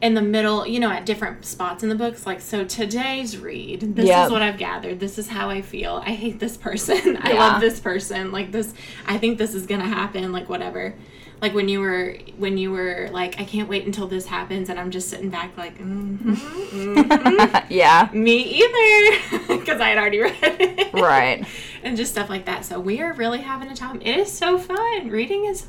[0.02, 2.26] in the middle, you know, at different spots in the books.
[2.26, 4.26] Like, so today's read, this Yep.
[4.26, 5.00] is what I've gathered.
[5.00, 6.02] This is how I feel.
[6.04, 7.16] I hate this person.
[7.22, 7.38] I Yeah.
[7.52, 8.30] love this person.
[8.32, 8.74] Like this,
[9.06, 10.32] I think this is gonna happen.
[10.32, 10.94] Like whatever.
[11.40, 14.78] Like when you were when you were like, I can't wait until this happens, and
[14.80, 20.92] I'm just sitting back like, mm yeah, me either, because I had already read it
[20.94, 21.44] right.
[21.82, 22.64] and just stuff like that.
[22.64, 24.00] So we are really having a time.
[24.00, 25.08] It is so fun.
[25.10, 25.66] Reading is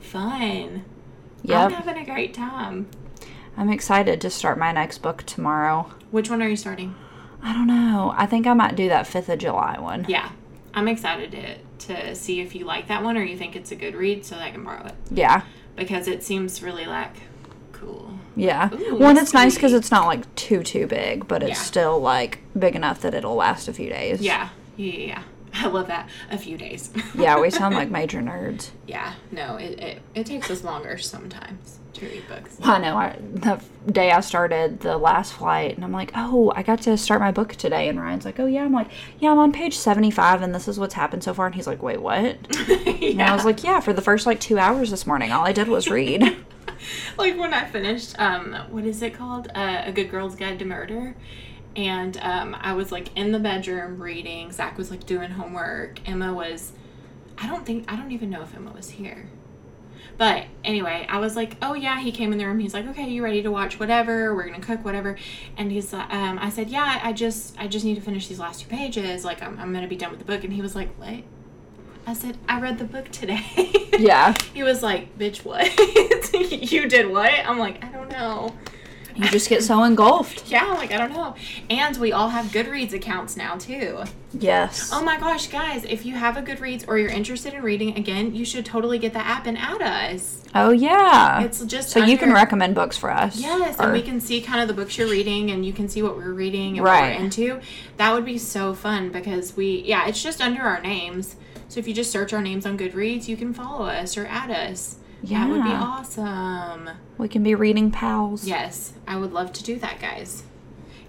[0.00, 0.84] fun.
[0.84, 0.84] I'm
[1.42, 1.72] Yep.
[1.72, 2.86] having a great time.
[3.56, 5.90] I'm excited to start my next book tomorrow.
[6.10, 6.94] Which one are you starting?
[7.42, 8.14] I don't know.
[8.16, 10.04] I think I might do that 5th of July one.
[10.08, 10.30] Yeah,
[10.74, 13.76] I'm excited to to see if you like that one or you think it's a
[13.76, 15.42] good read, so that I can borrow it Yeah.
[15.76, 17.14] because it seems really like
[17.72, 18.18] cool.
[18.34, 18.70] Yeah.
[18.74, 21.54] Ooh, One, it's nice because it's not like too too big, but it's Yeah.
[21.64, 24.20] still like big enough that it'll last a few days.
[24.22, 25.06] Yeah, yeah, yeah.
[25.06, 25.22] yeah.
[25.54, 26.08] I love that.
[26.30, 26.90] A few days.
[27.14, 28.70] yeah, we sound like major nerds.
[28.86, 32.58] yeah, no, it, it it takes us longer sometimes to read books.
[32.62, 32.96] I know.
[32.96, 36.96] I, the day I started the last flight, and I'm like, oh, I got to
[36.96, 37.88] start my book today.
[37.88, 38.64] And Ryan's like, oh, yeah.
[38.64, 41.46] I'm like, yeah, I'm on page 75, and this is what's happened so far.
[41.46, 42.38] And he's like, wait, what?
[42.96, 45.52] And I was like, yeah, for the first like two hours this morning, all I
[45.52, 46.22] did was read.
[47.18, 49.48] like when I finished, um, what is it called?
[49.54, 51.14] Uh, a Good Girl's Guide to Murder.
[51.74, 54.50] And um, I was like in the bedroom reading.
[54.52, 56.06] Zach was like doing homework.
[56.08, 56.72] Emma was,
[57.38, 59.28] I don't think, I don't even know if Emma was here.
[60.18, 62.58] But anyway, I was like, oh yeah, he came in the room.
[62.58, 64.34] He's like, okay, you ready to watch whatever?
[64.34, 65.18] We're gonna cook whatever.
[65.56, 68.38] And he's, like, um, I said, yeah, I just, I just need to finish these
[68.38, 69.24] last two pages.
[69.24, 70.44] Like, I'm, I'm gonna be done with the book.
[70.44, 71.22] And he was like, what?
[72.06, 73.42] I said, I read the book today.
[73.98, 74.34] Yeah.
[74.54, 75.66] he was like, bitch, what?
[76.72, 77.32] you did what?
[77.44, 78.54] I'm like, I don't know.
[79.16, 80.44] You just get so engulfed.
[80.56, 81.34] Yeah, like I don't know.
[81.70, 84.04] And we all have Goodreads accounts now too.
[84.32, 84.90] Yes.
[84.92, 88.34] Oh my gosh, guys, if you have a Goodreads or you're interested in reading again,
[88.34, 90.42] you should totally get the app and add us.
[90.54, 91.42] Oh yeah.
[91.42, 93.38] It's just so you can recommend books for us.
[93.40, 95.88] Yes, Or- and we can see kind of the books you're reading and you can
[95.88, 97.10] see what we're reading and Right.
[97.12, 97.60] what we're into.
[97.96, 101.36] That would be so fun because we yeah, it's just under our names.
[101.68, 104.50] So if you just search our names on Goodreads, you can follow us or add
[104.50, 104.96] us.
[105.22, 106.90] That would be awesome.
[107.18, 108.46] we can be reading pals.
[108.46, 110.44] Yes, I would love to do that, guys.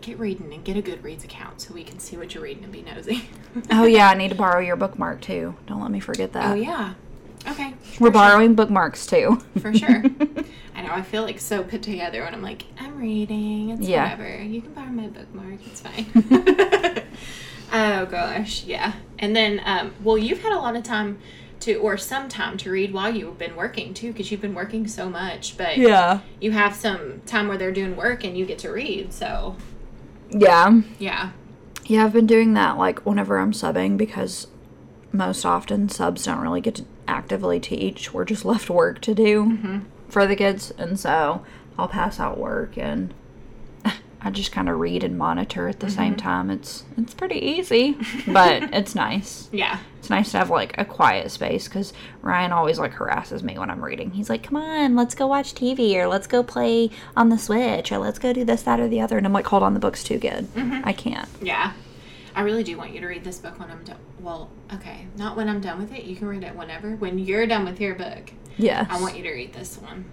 [0.01, 2.71] Get reading and get a Goodreads account so we can see what you're reading and
[2.73, 3.29] be nosy.
[3.71, 5.55] Oh yeah, I need to borrow your bookmark too.
[5.65, 6.51] Don't let me forget that.
[6.51, 6.93] oh yeah.
[7.47, 7.73] Okay.
[7.99, 9.41] We're borrowing bookmarks too.
[9.59, 10.03] For sure.
[10.75, 10.91] I know.
[10.91, 13.69] I feel like so put together when I'm like, I'm reading.
[13.71, 14.03] It's Yeah.
[14.03, 14.43] whatever.
[14.43, 15.59] You can borrow my bookmark.
[15.65, 16.05] It's fine.
[17.73, 18.93] oh gosh, yeah.
[19.19, 21.17] And then, um, well, you've had a lot of time
[21.61, 24.87] to, or some time to read while you've been working too, because you've been working
[24.87, 25.57] so much.
[25.57, 26.21] But yeah.
[26.39, 29.13] you have some time where they're doing work and you get to read.
[29.13, 29.55] So
[30.29, 30.81] Yeah.
[30.99, 31.31] yeah.
[31.85, 34.47] Yeah, I've been doing that like whenever I'm subbing because
[35.11, 38.13] most often subs don't really get to actively teach.
[38.13, 39.79] We're just left work to do mm-hmm.
[40.09, 41.43] for the kids, and so
[41.77, 43.13] I'll pass out work and
[44.19, 46.27] I just kind of read and monitor at the same mm-hmm.
[46.27, 46.49] time.
[46.49, 49.47] It's it's pretty easy, but it's nice.
[49.51, 49.79] Yeah.
[49.99, 53.69] It's nice to have like a quiet space because Ryan always like harasses me when
[53.69, 54.11] I'm reading.
[54.11, 57.91] He's like, "Come on, let's go watch TV, or let's go play on the Switch,
[57.91, 59.79] or let's go do this, that, or the other." And I'm like, "Hold on, the
[59.79, 60.45] book's too good.
[60.53, 60.81] Mm-hmm.
[60.83, 61.73] I can't." Yeah.
[62.35, 63.97] I really do want you to read this book when I'm done.
[64.19, 66.03] Well, okay, not when I'm done with it.
[66.03, 66.95] You can read it whenever.
[66.95, 68.87] When you're done with your book, Yes.
[68.89, 70.05] I want you to read this one.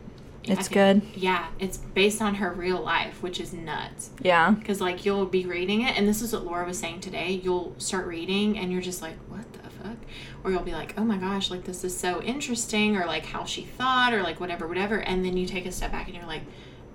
[0.44, 1.02] It's think- good.
[1.20, 4.10] Yeah, it's based on her real life, which is nuts.
[4.20, 4.50] Yeah.
[4.50, 7.40] Because, like, you'll be reading it, and this is what Laura was saying today.
[7.42, 9.96] You'll start reading, and you're just like, what the fuck?
[10.42, 13.44] Or you'll be like, oh my gosh, like, this is so interesting, or like how
[13.44, 14.96] she thought, or like whatever, whatever.
[14.98, 16.42] And then you take a step back and you're like,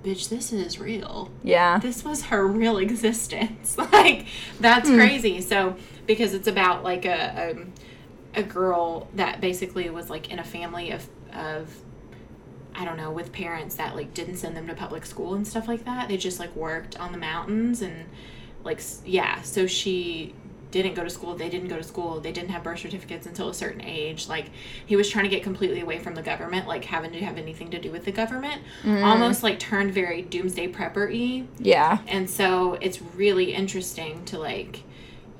[0.04, 1.78] bitch, this is real Yeah.
[1.80, 3.78] this was her real existence.
[3.92, 4.28] like
[4.60, 4.96] that's hmm.
[4.96, 5.42] crazy.
[5.42, 7.56] So because it's about like a,
[8.36, 11.76] a a girl that basically was like in a family of of
[12.80, 15.68] I don't know with parents that like didn't send them to public school and stuff
[15.68, 16.08] like that.
[16.08, 18.06] They just like worked on the mountains and
[18.64, 19.42] like yeah.
[19.42, 20.34] So she
[20.72, 21.36] didn't go to school.
[21.36, 22.22] They didn't go to school.
[22.22, 24.30] They didn't have birth certificates until a certain age.
[24.30, 24.52] Like
[24.86, 27.70] he was trying to get completely away from the government, like having to have anything
[27.72, 28.62] to do with the government.
[28.84, 29.04] Mm-hmm.
[29.04, 31.48] Almost like turned very doomsday prepper y.
[31.58, 31.98] Yeah.
[32.08, 34.84] And so it's really interesting to like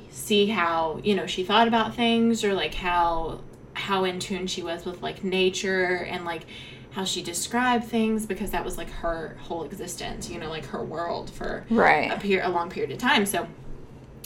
[0.10, 3.40] see how, you know, she thought about things or like how
[3.74, 6.46] how in tune she was with like nature and like
[6.92, 10.84] how she described things because that was like her whole existence, you know, like her
[10.84, 12.20] world for a Right.
[12.20, 13.26] period a long period of time.
[13.26, 13.48] So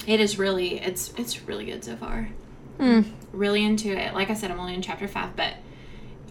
[0.07, 2.29] it is really it's it's really good so far.
[2.79, 3.05] Mm.
[3.31, 4.13] Really into it.
[4.13, 5.53] Like I said, I'm only in chapter five, but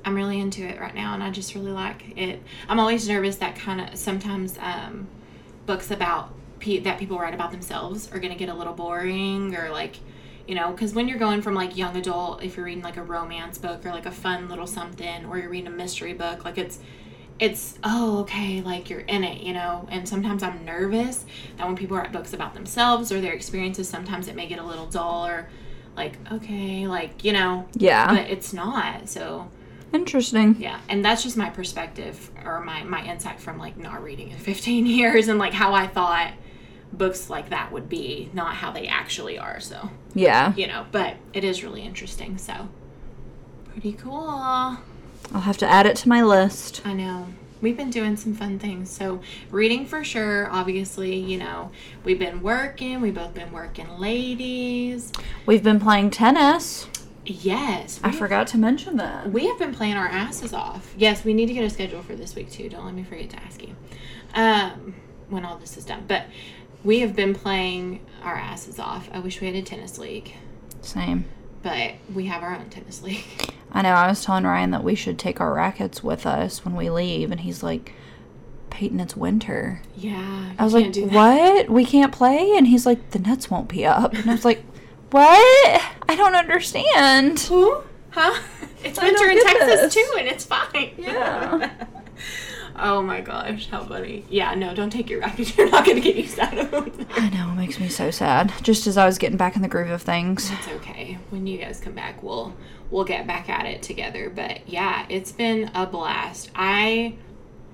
[0.04, 2.42] I'm really into it right now, and I just really like it.
[2.68, 5.06] I'm always nervous that kind of sometimes um,
[5.66, 9.70] books about pe- that people write about themselves are gonna get a little boring or
[9.70, 9.96] like
[10.48, 13.02] you know because when you're going from like young adult if you're reading like a
[13.02, 16.58] romance book or like a fun little something or you're reading a mystery book like
[16.58, 16.78] it's
[17.38, 21.24] it's oh okay like you're in it you know and sometimes i'm nervous
[21.56, 24.64] that when people write books about themselves or their experiences sometimes it may get a
[24.64, 25.48] little dull or
[25.96, 28.08] like okay like you know Yeah.
[28.14, 29.48] but it's not so
[29.92, 30.56] Interesting.
[30.58, 34.38] yeah and that's just my perspective or my my insight from like not reading in
[34.38, 36.32] 15 years and like how i thought
[36.92, 40.54] books like that would be not how they actually are so Yeah.
[40.54, 42.68] you know but it is really interesting so
[43.72, 44.78] pretty cool
[45.34, 46.82] I'll have to add it to my list.
[46.84, 47.28] I know.
[47.62, 48.90] We've been doing some fun things.
[48.90, 50.50] So, reading for sure.
[50.50, 51.70] Obviously, you know,
[52.04, 53.00] we've been working.
[53.00, 55.12] We've both been working ladies.
[55.46, 56.86] We've been playing tennis.
[57.24, 58.00] Yes.
[58.02, 59.30] I forgot to mention that.
[59.30, 60.92] We have been playing our asses off.
[60.98, 62.68] Yes, we need to get a schedule for this week too.
[62.68, 63.74] Don't let me forget to ask you
[64.34, 64.94] um,
[65.28, 66.04] when all this is done.
[66.08, 66.26] But
[66.84, 69.08] we have been playing our asses off.
[69.12, 70.32] I wish we had a tennis league,
[70.80, 71.24] Same.
[71.62, 73.24] but we have our own tennis league.
[73.72, 73.90] I know.
[73.90, 77.30] I was telling Ryan that we should take our rackets with us when we leave,
[77.30, 77.94] and he's like,
[78.70, 79.80] Peyton, it's winter.
[79.96, 80.52] Yeah.
[80.58, 81.12] I was like, can't do that.
[81.14, 81.70] what?
[81.70, 82.52] We can't play?
[82.56, 84.12] And he's like, the nets won't be up.
[84.14, 84.62] And I was like,
[85.10, 85.82] what?
[86.08, 87.40] I don't understand.
[87.40, 87.82] Who?
[88.10, 88.40] Huh?
[88.84, 89.94] It's I winter in Texas this.
[89.94, 90.90] too, and it's fine.
[90.98, 91.70] Yeah.
[92.76, 94.24] Oh my gosh, how funny.
[94.30, 95.56] Yeah, no, don't take your racket.
[95.56, 97.06] You're not going to get used out of them.
[97.14, 98.52] I know, it makes me so sad.
[98.62, 100.50] Just as I was getting back in the groove of things.
[100.50, 101.18] It's okay.
[101.30, 102.54] When you guys come back, we'll
[102.90, 104.30] we'll get back at it together.
[104.30, 106.50] But yeah, it's been a blast.
[106.54, 107.14] I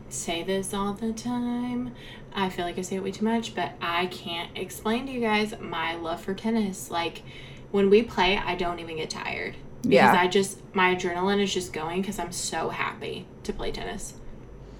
[0.08, 1.94] say this all the time.
[2.34, 5.20] I feel like I say it way too much, but I can't explain to you
[5.20, 6.90] guys my love for tennis.
[6.90, 7.22] Like
[7.70, 9.54] when we play, I don't even get tired.
[9.82, 10.12] Because Yeah.
[10.18, 14.14] I just my adrenaline is just going because I'm so happy to play tennis.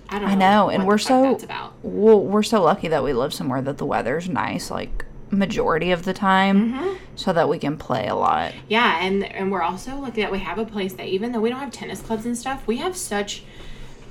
[0.09, 0.67] I don't I know.
[0.67, 1.39] know, and what we're so
[1.83, 6.05] well, we're so lucky that we live somewhere that the weather's nice, like majority of
[6.05, 6.95] the time, Mm-hmm.
[7.15, 8.53] so that we can play a lot.
[8.69, 11.51] Yeah, and and we're also lucky that we have a place that even though we
[11.51, 13.43] don't have tennis clubs and stuff, we have such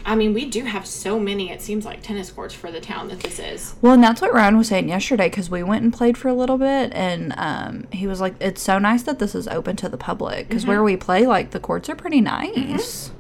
[0.06, 3.10] I mean, we do have so many, it seems like tennis courts for the town
[3.10, 3.76] that this is.
[3.82, 6.34] Well, and that's what Ryan was saying yesterday because we went and played for a
[6.34, 9.90] little bit, and um, he was like, "It's so nice that this is open to
[9.90, 13.12] the public because where we play, like the courts are pretty nice."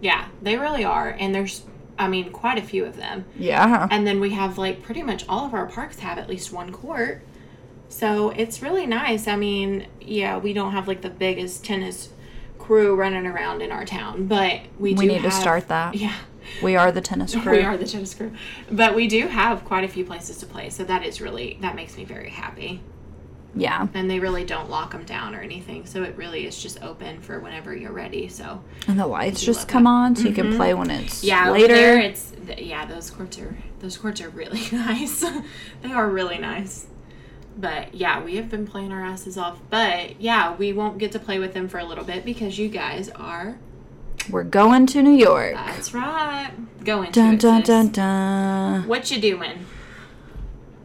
[0.00, 1.10] Yeah, they really are.
[1.10, 1.64] And there's
[2.00, 3.26] I mean, quite a few of them.
[3.38, 6.50] Yeah, And then we have like pretty much all of our parks have at least
[6.50, 7.22] one court.
[7.90, 9.28] So it's really nice.
[9.28, 12.08] I mean, yeah, we don't have like the biggest tennis
[12.58, 15.94] crew running around in our town, but we do we need to start that.
[15.94, 16.16] Yeah.
[16.62, 17.52] We are the tennis crew.
[17.52, 18.32] We are the tennis crew.
[18.70, 21.74] But we do have quite a few places to play, so that is really that
[21.76, 22.80] makes me very happy.
[23.54, 26.80] Yeah, And they really don't lock them down or anything, so it really is just
[26.82, 28.28] open for whenever you're ready.
[28.28, 29.90] So and the lights just come that.
[29.90, 30.78] on, so you can play mm-hmm.
[30.78, 31.74] when it's yeah, later.
[31.74, 35.24] there it's yeah those courts are those courts are really nice.
[35.82, 36.86] they are really nice.
[37.56, 39.58] But yeah, we have been playing our asses off.
[39.68, 42.68] But yeah, we won't get to play with them for a little bit because you
[42.68, 43.58] guys are.
[44.30, 45.54] We're going to New York.
[45.54, 46.52] That's right.
[46.84, 48.88] Going Dun to dun dun dun.
[48.88, 49.66] What you doing?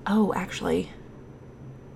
[0.08, 0.92] Oh, actually,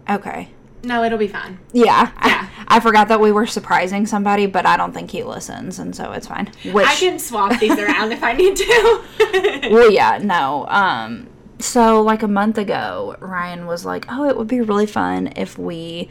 [0.09, 0.49] okay.
[0.83, 1.59] No, it'll be fine.
[1.73, 2.11] Yeah, Yeah.
[2.17, 5.95] I, I forgot that we were surprising somebody, but I don't think he listens, and
[5.95, 6.51] so it's fine.
[6.71, 9.01] Which I can swap these around if I need to.
[9.71, 10.65] well, yeah, no.
[10.69, 11.27] Um,
[11.59, 15.57] so like a month ago, Ryan was like, "Oh, it would be really fun if
[15.57, 16.09] we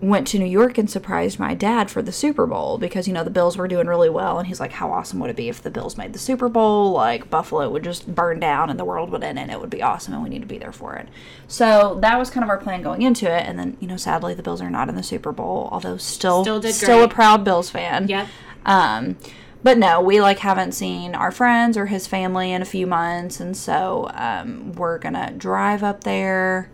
[0.00, 3.24] went to New York and surprised my dad for the Super Bowl because you know
[3.24, 5.62] the Bills were doing really well." And he's like, "How awesome would it be if
[5.62, 6.92] the Bills made the Super Bowl?
[6.92, 9.82] Like Buffalo would just burn down and the world would end, and it would be
[9.82, 11.08] awesome, and we need to be there for it."
[11.48, 14.34] So that was kind of our plan going into it, and then you know, sadly,
[14.34, 17.44] the Bills are not in the Super Bowl, although still Still did still a proud
[17.44, 18.08] Bills fan.
[18.08, 18.28] yep.
[18.64, 19.16] Um,
[19.62, 23.40] but no, we like haven't seen our friends or his family in a few months,
[23.40, 26.70] and so um, we're gonna drive up there,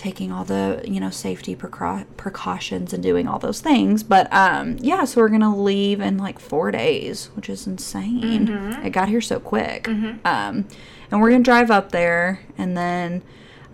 [0.00, 4.02] taking all the you know safety precau- precautions and doing all those things.
[4.02, 8.48] But um, yeah, so we're gonna leave in like four days, which is insane.
[8.84, 9.86] It got here so quick.
[10.24, 10.66] Um,
[11.10, 13.22] and we're gonna drive up there, and then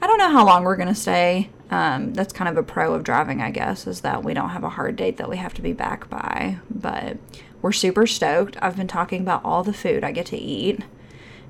[0.02, 1.50] I don't know how long we're gonna stay.
[1.70, 4.62] Um, that's kind of a pro of driving, I guess, is that we don't have
[4.64, 6.58] a hard date that we have to be back by.
[6.70, 7.18] But
[7.62, 8.56] we're super stoked.
[8.60, 10.80] I've been talking about all the food I get to eat.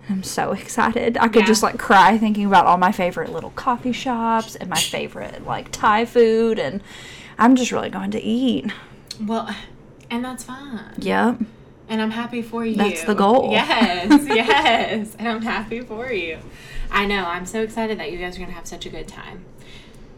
[0.09, 1.17] I'm so excited.
[1.19, 1.47] I could Yeah.
[1.47, 5.71] just like cry thinking about all my favorite little coffee shops and my favorite like
[5.73, 6.81] Thai food, and
[7.39, 8.71] I'm just really going to eat.
[9.21, 9.49] Well,
[10.11, 10.81] and that's fine.
[10.99, 11.39] Yep.
[11.89, 12.75] And I'm happy for you.
[12.77, 13.51] That's the goal.
[13.53, 15.17] Yes, yes.
[15.19, 16.39] And I'm happy for you.
[16.91, 17.25] I know.
[17.27, 19.45] I'm so excited that you guys are going to have such a good time.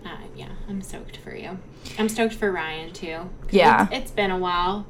[0.05, 1.59] Uh, yeah, I'm stoked for you.
[1.99, 3.31] I'm stoked for Ryan, too.
[3.51, 3.85] Yeah.
[3.91, 4.87] It's, it's been a while.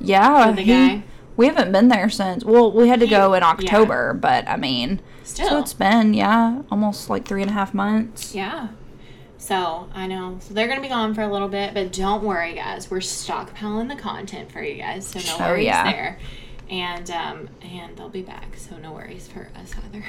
[0.00, 0.50] Yeah.
[0.50, 1.02] For the he- guy.
[1.36, 2.44] We haven't been there since.
[2.44, 3.48] Well, we had to go in yeah.
[3.50, 5.48] October, but I mean, Still.
[5.48, 8.34] so it's been yeah, almost like three and a half months.
[8.34, 8.68] Yeah.
[9.38, 10.38] So I know.
[10.40, 12.90] So they're gonna be gone for a little bit, but don't worry, guys.
[12.90, 15.92] We're stockpiling the content for you guys, so no Oh, worries yeah.
[15.92, 16.18] there.
[16.68, 20.04] And um, and they'll be back, so no worries for us either.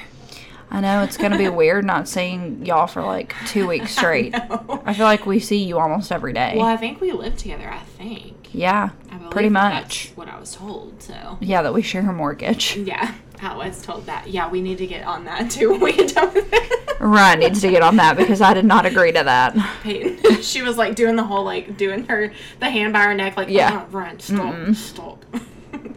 [0.70, 4.32] I know it's gonna be weird not seeing y'all for like two weeks straight.
[4.32, 4.82] know.
[4.84, 6.54] I feel like we see you almost every day.
[6.56, 7.70] Well, I think we live together.
[7.70, 8.34] I think.
[8.52, 8.90] Yeah,
[9.30, 10.12] pretty much.
[10.14, 11.02] what I was told.
[11.02, 12.76] So Yeah, that we share a mortgage.
[12.78, 14.28] yeah, I was told that.
[14.28, 16.74] Yeah, we need to get on that too when we get done with it.
[17.00, 19.54] Ryan needs to get on that because I did not agree to that.
[19.82, 23.36] Peyton, she was like doing the whole like doing her the hand by her neck
[23.36, 23.86] like Yeah.
[23.86, 25.24] "Oh, Ryan, stop, stop.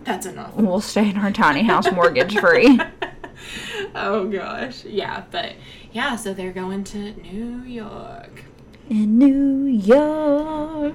[0.04, 0.56] That's enough.
[0.56, 2.80] We'll stay in our tiny house mortgage free.
[3.96, 5.54] oh gosh, yeah, but
[5.92, 8.43] yeah, so they're going to New York.
[8.89, 10.93] In New York,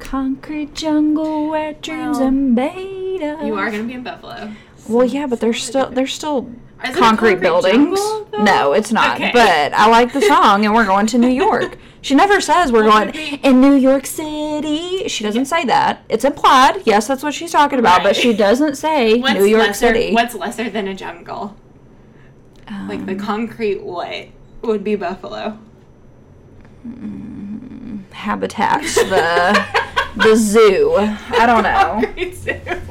[0.00, 3.42] concrete jungle where dreams Well, are made of.
[3.46, 4.52] You are gonna be in Buffalo.
[4.88, 6.50] Well, yeah, but there's still there's still
[6.82, 8.00] Is it a concrete, concrete buildings.
[8.00, 9.16] jungle, no, it's not.
[9.16, 9.30] Okay.
[9.32, 11.76] But I like the song, and we're going to New York.
[12.02, 15.06] She never says we're going in New York City.
[15.06, 16.02] She doesn't say that.
[16.08, 16.82] It's implied.
[16.86, 20.14] Yes, that's what she's talking about, but she doesn't say What's New York lesser, City.
[20.14, 21.54] What's lesser than a jungle?
[22.88, 24.28] like Um, the concrete what
[24.62, 25.58] would be Buffalo.
[28.12, 29.66] habitats, the
[30.16, 30.94] the zoo.
[30.96, 32.02] I don't know.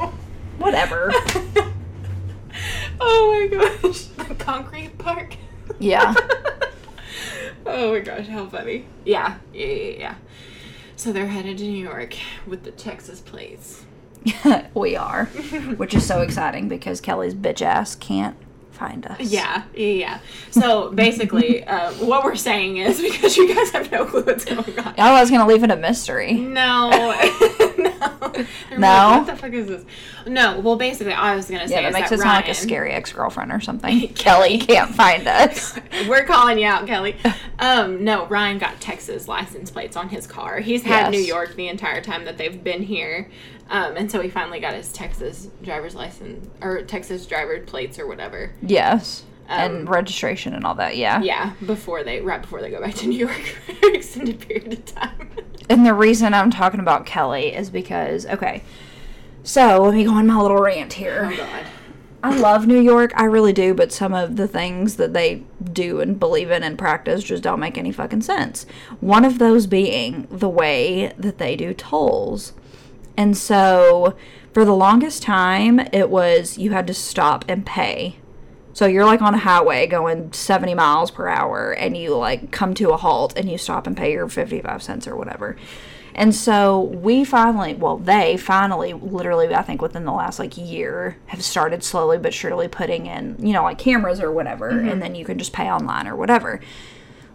[0.58, 1.12] Whatever.
[3.00, 4.06] oh my gosh.
[4.30, 5.36] The concrete park.
[5.80, 6.14] Yeah.
[7.66, 8.86] oh my gosh, how funny.
[9.06, 10.16] Yeah, yeah, yeah, yeah.
[10.96, 12.16] So they're headed to New York
[12.46, 13.86] with the Texas plates.
[14.76, 15.26] we are,
[15.78, 18.36] which is so exciting because Kelly's bitch ass can't
[18.80, 19.20] find us.
[19.20, 20.20] Yeah, yeah, yeah.
[20.52, 24.80] So basically, uh, what we're saying is because you guys have no clue what's going
[24.80, 24.94] on.
[24.98, 26.34] I was gonna leave it a mystery.
[26.34, 26.90] No,
[28.00, 29.86] no, like, what the fuck is this?
[30.28, 32.54] No, well, basically, I was gonna say Yeah, that makes that it sound like a
[32.54, 34.08] scary ex girlfriend or something.
[34.16, 35.78] Kelly can't find us.
[36.08, 37.16] We're calling you out, Kelly.
[37.60, 40.60] Um, no, Ryan got Texas license plates on his car.
[40.60, 41.12] He's had Yes.
[41.12, 43.30] New York the entire time that they've been here.
[43.70, 48.08] Um, and so he finally got his Texas driver's license or Texas driver plates or
[48.08, 48.52] whatever.
[48.62, 49.24] Yes.
[49.50, 51.22] Um, and registration and all that, yeah.
[51.22, 53.32] Yeah, before they right before they go back to New York
[53.66, 55.30] for an extended period of time.
[55.70, 58.64] And the reason I'm talking about Kelly is because, okay,
[59.44, 61.30] so let me go on my little rant here.
[61.32, 61.66] Oh God.
[62.22, 66.02] I love New York, I really do, but some of the things that they do
[66.02, 68.66] and believe in and practice just don't make any fucking sense.
[69.00, 72.52] One of those being the way that they do tolls.
[73.16, 74.16] And so
[74.54, 78.18] for the longest time, it was you had to stop and pay.
[78.80, 82.74] So you're like on a highway going 70 miles per hour and you like come
[82.76, 85.58] to a halt and you stop and pay your 55 cents or whatever.
[86.16, 91.18] And so we finally, well, they finally, literally, I think within the last like year,
[91.26, 94.88] have started slowly but surely putting in, you know, like cameras or whatever, mm-hmm.
[94.88, 96.62] and then you can just pay online or whatever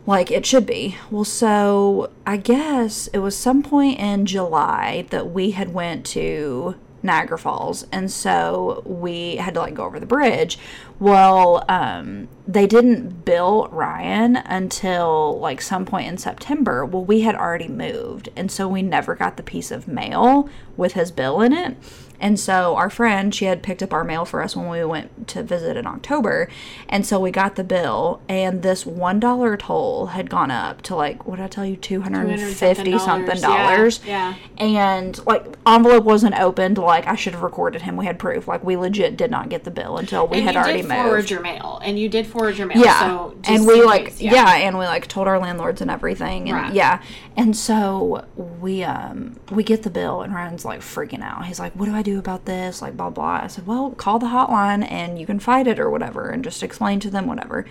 [0.07, 0.97] like it should be.
[1.11, 6.76] Well, so I guess it was some point in July that we had went to
[7.05, 10.59] Niagara Falls, and so we had to like go over the bridge.
[11.01, 16.84] Well, um, they didn't bill Ryan until like some point in September.
[16.84, 20.92] Well, we had already moved, and so we never got the piece of mail with
[20.92, 21.76] his bill in it.
[22.21, 25.29] And so our friend, she had picked up our mail for us when we went
[25.29, 26.49] to visit in October.
[26.89, 31.27] And so we got the bill, and this $1 toll had gone up to like,
[31.27, 34.01] what did I tell you, 250 something dollars.
[34.07, 34.35] Yeah.
[34.57, 36.79] And like, envelope wasn't opened.
[36.79, 37.97] Like, I should have recorded him.
[37.97, 38.49] We had proof.
[38.49, 40.89] Like, we legit did not get the bill until we And had you already did
[40.89, 41.01] moved.
[41.03, 42.79] forward your mail, and you did forward your mail.
[42.79, 44.55] Yeah, So just and we like case, yeah.
[44.57, 46.73] and we like told our landlords and everything, and Right.
[46.75, 47.03] yeah,
[47.37, 48.25] and so
[48.61, 51.47] we um we get the bill, and Ryan's like freaking out.
[51.47, 53.41] He's like, "What do I do about this?" Like blah blah.
[53.43, 56.62] I said, "Well, call the hotline and you can fight it or whatever, and just
[56.62, 57.65] explain to them whatever."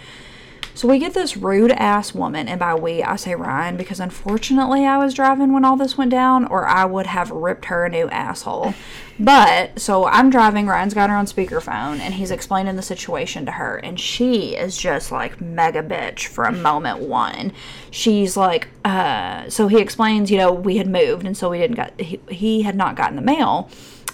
[0.76, 4.86] So we get this rude ass woman, and by we I say Ryan because unfortunately
[4.86, 7.89] I was driving when all this went down, or I would have ripped her a
[7.89, 8.74] new asshole.
[9.20, 13.52] But so I'm driving, Ryan's got her on speakerphone, and he's explaining the situation to
[13.52, 17.54] her, and she is just like mega bitch from moment one.
[17.91, 21.76] She's like, uh, so he explains, you know, we had moved, and so we didn't
[21.76, 23.70] got he, he had not gotten the mail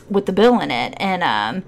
[0.10, 1.64] with the bill in it, and um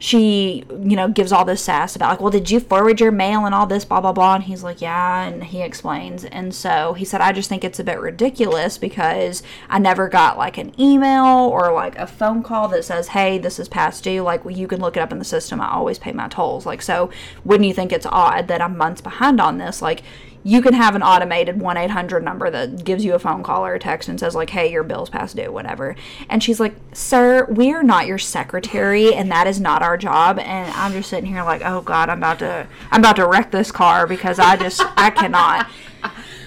[0.00, 3.44] she, you know, gives all this sass about like, well, did you forward your mail
[3.44, 6.92] and all this, blah blah blah, and he's like, yeah, and he explains, and so
[6.92, 10.72] he said, I just think it's a bit ridiculous because I never got like an
[10.80, 14.22] email or like a phone call that says, hey, this is past due.
[14.22, 15.60] Like, well, you can look it up in the system.
[15.60, 16.64] I always pay my tolls.
[16.64, 17.10] Like, so
[17.44, 19.82] wouldn't you think it's odd that I'm months behind on this?
[19.82, 20.02] Like,
[20.48, 23.78] you can have an automated 1-800 number that gives you a phone call or a
[23.78, 25.94] text and says like hey your bill's past due whatever.
[26.30, 30.38] And she's like sir we are not your secretary and that is not our job.
[30.38, 33.50] And i'm just sitting here like oh god i'm about to i'm about to wreck
[33.50, 35.68] this car because i just i cannot.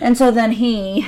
[0.02, 1.08] And so then he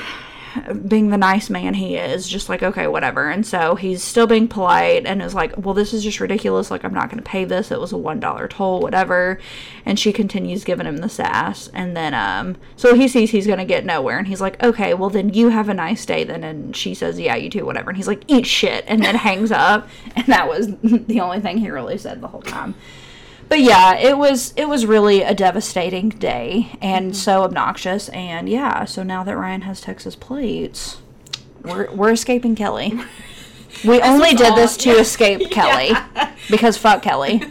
[0.88, 3.30] being the nice man he is, just like, okay, whatever.
[3.30, 6.70] And so he's still being polite and is like, well, this is just ridiculous.
[6.70, 7.72] Like, I'm not going to pay this.
[7.72, 9.40] It was a $1 toll, whatever.
[9.86, 11.70] And she continues giving him the sass.
[11.74, 14.18] And then, um, so he sees he's going to get nowhere.
[14.18, 16.44] And he's like, okay, well, then you have a nice day then.
[16.44, 17.90] And she says, yeah, you too, whatever.
[17.90, 18.86] And he's like, eat shit.
[18.88, 19.88] And then hangs up.
[20.16, 22.76] And that was the only thing he really said the whole time
[23.54, 27.14] but yeah, it was it was really a devastating day and mm-hmm.
[27.14, 28.10] so obnoxious.
[28.10, 30.98] And yeah, so now that Ryan has Texas plates,
[31.62, 33.00] we're we're escaping Kelly.
[33.84, 35.00] We only did all- this to yeah.
[35.00, 36.32] escape Kelly Yeah.
[36.50, 37.42] because fuck Kelly.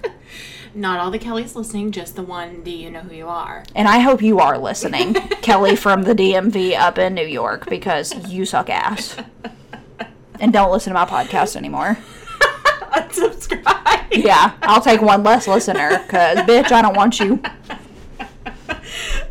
[0.74, 2.62] Not all the Kellys listening, just the one.
[2.62, 3.62] Do you know who you are?
[3.74, 8.12] And I hope you are listening, Kelly from the DMV up in New York, because
[8.28, 9.16] you suck ass.
[10.40, 11.96] And don't listen to my podcast anymore.
[12.92, 14.06] Unsubscribe.
[14.12, 17.42] Yeah, I'll take one less listener, because bitch, I don't want you.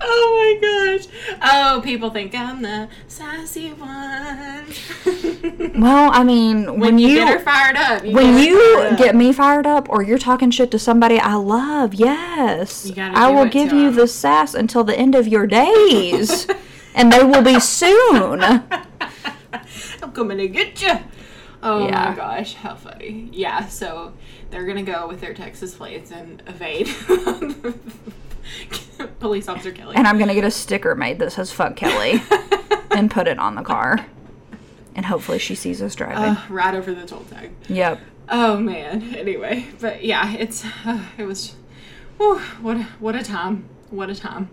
[0.04, 1.08] Oh my gosh.
[1.44, 4.66] Oh, people think I'm the sassy one.
[5.82, 8.04] Well, I mean, when, when you, you get her fired up.
[8.04, 8.98] You when get you fired up.
[9.00, 13.46] get me fired up or you're talking shit to somebody I love, yes, I will
[13.48, 13.96] give you you 'em.
[13.96, 16.48] the sass until the end of your days,
[16.96, 18.42] and they will be soon.
[18.44, 21.00] I'm coming to get you.
[21.64, 22.10] Oh Yeah.
[22.10, 23.30] my gosh, how funny.
[23.32, 24.14] Yeah, so
[24.50, 26.90] they're gonna go with their Texas plates and evade
[29.20, 29.96] police officer Kelly.
[29.96, 32.22] And I'm gonna get a sticker made that says "fuck Kelly"
[32.92, 34.06] and put it on the car.
[34.96, 36.18] And hopefully she sees us driving.
[36.18, 37.52] Uh, right over the toll tag.
[37.70, 38.00] yep.
[38.30, 39.16] Oh man.
[39.16, 41.56] Anyway, but yeah, it's uh, it was
[42.18, 43.68] whew, what a, what a time.
[43.90, 44.50] What a time.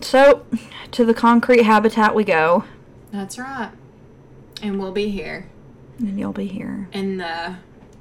[0.00, 0.44] So,
[0.90, 2.64] to the concrete habitat we go,
[3.12, 3.70] That's right.
[4.62, 5.48] And we'll be here
[5.98, 6.88] and you'll be here.
[6.92, 7.56] in the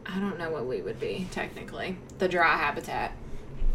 [0.05, 1.97] I don't know what we would be technically.
[2.19, 3.13] The dry habitat.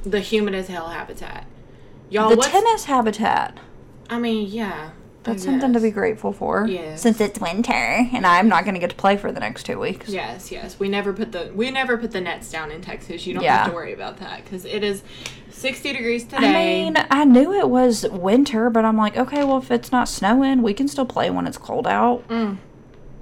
[0.05, 1.47] The humid as hell habitat.
[2.11, 3.59] Y'all the tennis habitat.
[4.09, 4.91] I mean, yeah.
[5.25, 6.69] That's something to be grateful for.
[6.69, 7.03] Yes.
[7.03, 9.77] Since it's winter and I'm not going to get to play for the next two
[9.81, 10.09] weeks.
[10.09, 10.79] Yes, yes.
[10.79, 13.27] We never put the we never put the nets down in Texas.
[13.27, 13.59] You don't Yeah.
[13.65, 15.03] have to worry about that because it is
[15.51, 16.47] sixty degrees today.
[16.47, 20.09] I mean, I knew it was winter, but I'm like, okay, well, if it's not
[20.09, 22.27] snowing, we can still play when it's cold out.
[22.29, 22.59] Mm.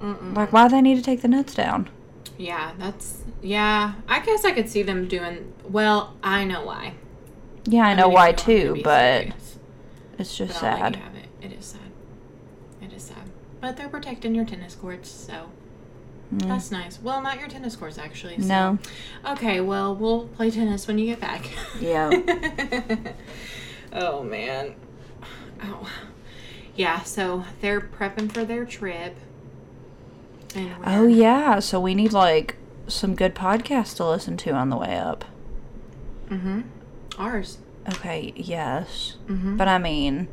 [0.01, 0.35] Mm-mm.
[0.35, 1.89] Like, why they need to take the nets down?
[2.37, 3.93] yeah, that's yeah.
[4.09, 6.13] I guess I could see them doing well.
[6.21, 6.95] I know why.
[7.65, 9.57] Yeah, I know mean, why too, but serious.
[10.19, 10.99] it's just But sad.
[11.41, 11.45] it.
[11.45, 11.81] It is sad.
[12.81, 13.29] It is sad.
[13.61, 15.49] But they're protecting your tennis courts, so
[16.33, 16.47] Mm.
[16.47, 16.99] that's nice.
[17.01, 18.41] Well, not your tennis courts actually.
[18.41, 18.47] So.
[18.47, 18.79] No.
[19.27, 21.47] Okay, well, we'll play tennis when you get back.
[21.79, 22.09] Yeah.
[23.93, 24.75] oh man.
[25.63, 25.87] Oh.
[26.75, 29.15] Yeah, so they're prepping for their trip.
[30.85, 32.55] Oh yeah, so we need like
[32.87, 35.25] some good podcasts to listen to on the way up.
[36.29, 36.63] Mhm.
[37.17, 37.57] Ours.
[37.89, 39.15] Okay, yes.
[39.27, 39.57] Mhm.
[39.57, 40.27] But I mean,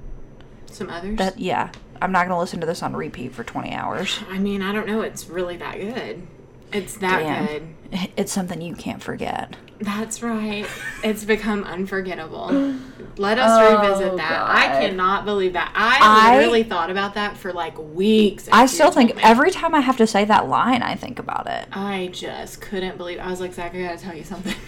[0.71, 1.19] Some others.
[1.19, 1.71] that yeah,
[2.01, 4.21] I'm not going to listen to this on repeat for 20 hours.
[4.31, 5.03] I mean, I don't know.
[5.03, 6.23] It's really that good.
[6.73, 7.47] It's that Damn.
[7.47, 7.63] good.
[8.17, 9.55] It's something you can't forget.
[9.79, 10.67] That's right.
[11.05, 12.75] It's become unforgettable.
[13.17, 14.43] Let us Oh, revisit that.
[14.49, 15.73] I cannot believe that.
[15.75, 15.99] I,
[16.33, 18.49] I- literally thought about that for like weeks.
[18.51, 19.23] I still think me.
[19.23, 21.67] every time I have to say that line, I think about it.
[21.73, 23.19] I just couldn't believe.
[23.19, 24.55] I was like, Zach, I gotta tell you something.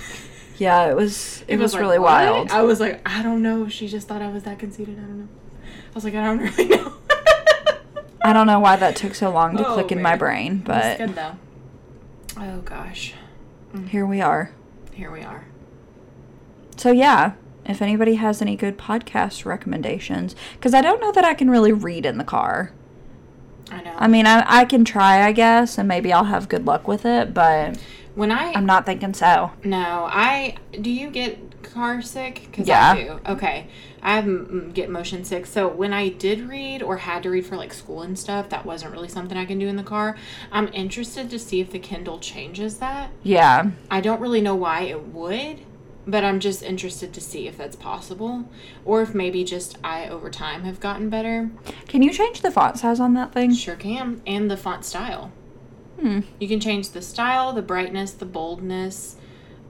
[0.56, 2.50] Yeah, it was it, was, like, really "What?" wild.
[2.52, 3.66] I was like, I don't know.
[3.66, 4.96] She just thought I was that conceited.
[4.96, 5.28] I don't know.
[5.66, 6.92] I was like, I don't really know.
[8.24, 10.18] I don't know why that took so long to Oh, click in my man.
[10.18, 11.32] brain, It's but good though.
[12.36, 13.14] Oh gosh,
[13.72, 13.88] mm.
[13.88, 14.50] here we are.
[14.92, 15.44] here we are.
[16.76, 21.34] So yeah, if anybody has any good podcast recommendations, because I don't know that I
[21.34, 22.72] can really read in the car.
[23.70, 23.94] I know.
[23.96, 27.06] I mean, I, I can try, I guess, and maybe I'll have good luck with
[27.06, 27.78] it, but
[28.14, 29.52] when I I'm not thinking so.
[29.64, 32.46] No, I do you get car sick?
[32.50, 32.92] Because Yeah.
[32.92, 33.20] I do.
[33.26, 33.68] Okay,
[34.04, 34.20] I
[34.74, 35.46] get motion sick.
[35.46, 38.66] So when I did read or had to read for like school and stuff, that
[38.66, 40.16] wasn't really something I can do in the car.
[40.52, 43.10] I'm interested to see if the Kindle changes that.
[43.22, 43.70] Yeah.
[43.90, 45.60] I don't really know why it would,
[46.06, 48.46] but I'm just interested to see if that's possible,
[48.84, 51.50] or if maybe just I over time have gotten better.
[51.88, 53.54] Can you change the font size on that thing?
[53.54, 55.32] Sure can, and the font style.
[55.98, 56.20] Hmm.
[56.38, 59.16] You can change the style, the brightness, the boldness.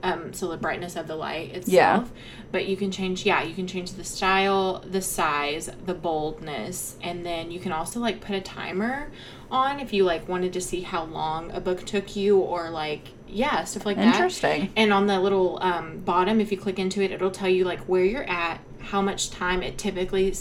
[0.05, 1.73] Um, so the brightness of the light itself.
[1.73, 2.05] Yeah.
[2.51, 7.25] But you can change, yeah, you can change the style, the size, the boldness, and
[7.25, 9.11] then you can also like put a timer
[9.49, 13.09] on if you like wanted to see how long a book took you, or like
[13.27, 14.13] yeah, stuff like that.
[14.13, 14.71] Interesting.
[14.75, 17.79] And on the little um, bottom, if you click into it, it'll tell you like
[17.81, 20.35] where you're at, how much time it typically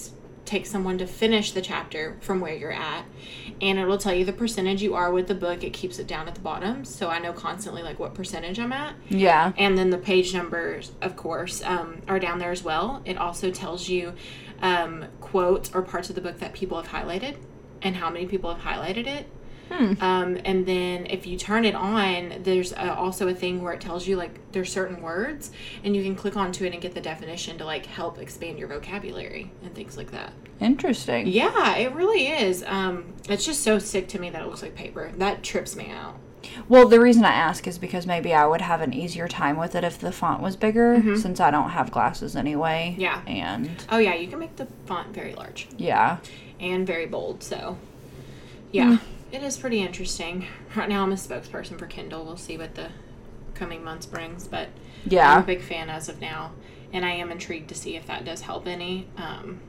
[0.44, 3.04] takes someone to finish the chapter from where you're at,
[3.60, 5.64] and it'll tell you the percentage you are with the book.
[5.64, 8.72] It keeps it down at the bottom, so I know constantly like what percentage I'm
[8.72, 8.94] at.
[9.08, 9.52] Yeah.
[9.56, 13.02] And then the page numbers, of course, um, are down there as well.
[13.04, 14.14] It also tells you
[14.62, 17.36] um, quotes or parts of the book that people have highlighted
[17.82, 19.26] and how many people have highlighted it.
[19.70, 19.94] Hmm.
[20.02, 23.80] Um, and then if you turn it on, there's uh, also a thing where it
[23.80, 25.50] tells you like there's certain words,
[25.82, 28.68] and you can click onto it and get the definition to like help expand your
[28.68, 30.32] vocabulary and things like that.
[30.60, 31.26] Interesting.
[31.26, 32.62] Yeah, it really is.
[32.66, 35.10] Um, it's just so sick to me that it looks like paper.
[35.16, 36.16] That trips me out.
[36.68, 39.74] Well, the reason I ask is because maybe I would have an easier time with
[39.74, 42.90] it if the font was bigger, since I don't have glasses anyway.
[42.92, 43.00] Mm-hmm.
[43.00, 43.22] Yeah.
[43.26, 45.68] And Oh yeah, you can make the font very large.
[45.78, 46.18] yeah.
[46.60, 47.42] and very bold.
[47.42, 47.78] So,
[48.72, 49.13] yeah, Hmm.
[49.34, 50.46] It is pretty interesting.
[50.76, 52.24] Right now, I'm a spokesperson for Kindle.
[52.24, 52.88] We'll see what the
[53.54, 54.68] coming months brings, but
[55.06, 56.52] yeah, I'm a big fan as of now,
[56.92, 59.08] and I am intrigued to see if that does help any.
[59.16, 59.60] Um,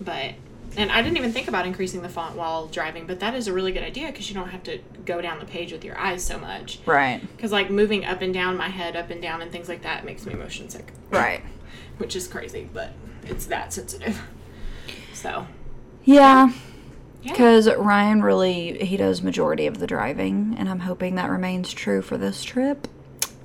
[0.00, 0.34] but
[0.76, 3.52] and I didn't even think about increasing the font while driving, but that is a
[3.52, 6.24] really good idea because you don't have to go down the page with your eyes
[6.24, 6.78] so much.
[6.86, 7.20] Right.
[7.36, 10.04] Because like moving up and down my head, up and down, and things like that
[10.04, 11.42] makes me motion sick, Right.
[11.98, 12.92] which is crazy, but
[13.24, 14.20] it's that sensitive.
[15.12, 15.46] So
[16.04, 16.46] Yeah.
[16.46, 16.52] yeah.
[17.22, 22.02] Because Ryan really he does majority of the driving, and I'm hoping that remains true
[22.02, 22.88] for this trip.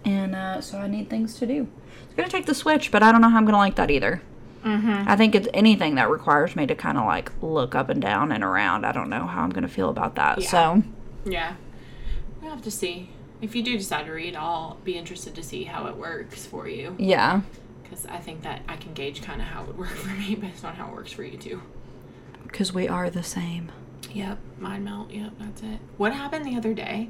[0.05, 1.67] And uh, so I need things to do.
[2.05, 4.21] It's gonna take the switch, but I don't know how I'm gonna like that either.
[4.63, 5.07] Mm-hmm.
[5.07, 8.31] I think it's anything that requires me to kind of like look up and down
[8.31, 8.85] and around.
[8.85, 10.41] I don't know how I'm gonna feel about that.
[10.41, 10.49] Yeah.
[10.49, 10.83] So
[11.25, 11.55] Yeah,
[12.41, 13.09] we'll have to see.
[13.41, 16.67] If you do decide to read, I'll be interested to see how it works for
[16.67, 16.95] you.
[16.97, 17.41] Yeah.
[17.83, 20.35] Because I think that I can gauge kind of how it would work for me
[20.35, 21.61] based on how it works for you too.
[22.55, 23.69] Because we are the same.
[24.13, 25.11] Yep, mind meld.
[25.11, 25.77] Yep, that's it.
[25.97, 27.09] What happened the other day?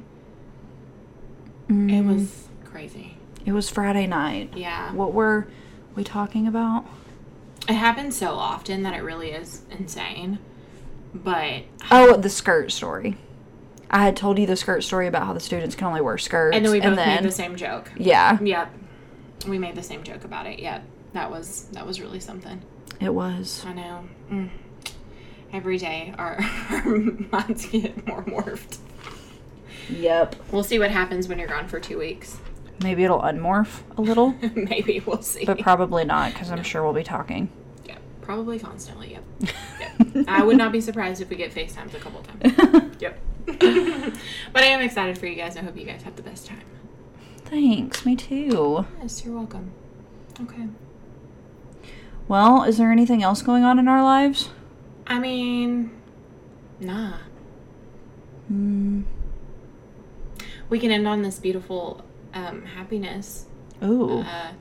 [1.68, 3.16] Mm, It was crazy.
[3.44, 4.54] It was Friday night.
[4.56, 4.92] Yeah.
[4.92, 5.46] What were
[5.94, 6.84] we talking about?
[7.68, 10.40] It happens so often that it really is insane.
[11.14, 13.16] But Oh, the skirt story.
[13.88, 16.56] I had told you the skirt story about how the students can only wear skirts.
[16.56, 17.92] and then we both then, made the same joke.
[17.96, 18.74] Yeah, Yep.
[19.46, 20.58] We made the same joke about it.
[20.58, 20.82] Yep.
[21.12, 22.60] That was that was really something.
[22.98, 23.64] it was.
[23.64, 24.04] I know.
[24.28, 24.50] Mm.
[25.52, 26.38] Every day our,
[26.70, 26.84] our
[27.32, 28.78] minds get more morphed.
[29.88, 30.36] Yep.
[30.50, 32.38] We'll see what happens when you're gone for two weeks.
[32.82, 35.44] Maybe it'll unmorph a little, Maybe we'll see.
[35.46, 37.48] but probably not because I'm sure we'll be talking.
[37.86, 39.12] yeah, probably constantly.
[39.12, 39.24] Yep.
[39.80, 40.24] yep.
[40.28, 42.92] I would not be surprised if we get FaceTimes a couple times.
[43.00, 43.18] Yep.
[43.46, 45.56] but I am excited for you guys.
[45.56, 46.62] I hope you guys have the best time.
[47.44, 48.84] Thanks, me too.
[49.00, 49.70] Yes, you're welcome.
[50.42, 50.66] Okay.
[52.26, 54.48] Well, is there anything else going on in our lives?
[55.06, 55.90] I mean,
[56.80, 57.18] nah.
[58.48, 59.02] Hmm.
[60.68, 62.04] We can end on this beautiful
[62.34, 63.46] um, happiness.
[63.82, 64.20] Ooh.
[64.20, 64.52] Uh,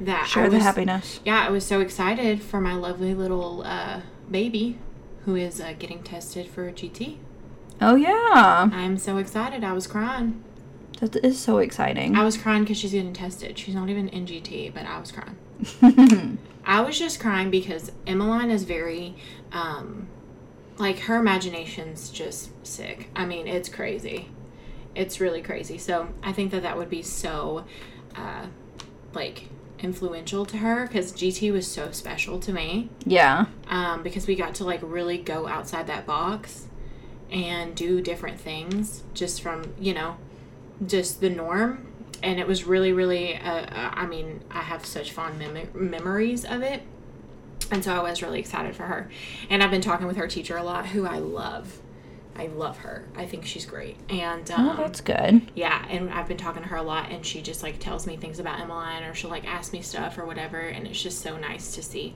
[0.00, 1.20] that Share the happiness.
[1.24, 4.78] Yeah, I was so excited for my lovely little uh, baby
[5.24, 7.18] who is uh, getting tested for GT.
[7.80, 9.64] Oh yeah, I'm so excited.
[9.64, 10.42] I was crying.
[11.00, 12.16] that is so exciting.
[12.16, 13.58] I was crying because she's getting tested.
[13.58, 15.36] She's not even in GT, but I was crying.
[16.64, 19.16] I was just crying because Emmeline is very,
[19.52, 20.08] um,
[20.76, 23.10] like her imagination's just sick.
[23.16, 24.30] I mean, it's crazy.
[24.94, 25.78] It's really crazy.
[25.78, 27.64] So I think that that would be so,
[28.14, 28.46] uh,
[29.12, 29.48] like
[29.80, 32.90] influential to her because GT was so special to me.
[33.04, 33.46] yeah.
[33.68, 36.66] Um, because we got to like really go outside that box
[37.30, 40.16] and do different things just from you know
[40.86, 41.87] just the norm
[42.22, 46.44] and it was really really uh, uh, i mean i have such fond mem- memories
[46.44, 46.82] of it
[47.70, 49.08] and so i was really excited for her
[49.50, 51.80] and i've been talking with her teacher a lot who i love
[52.36, 55.50] i love her i think she's great and um, Oh, that's good.
[55.54, 58.16] yeah, and I've been talking to her a lot, and she just like tells me
[58.16, 61.36] things about Emmeline, or she'll like ask me stuff or whatever, and it's just so
[61.36, 62.14] nice to see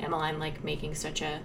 [0.00, 1.40] Emmeline like making such a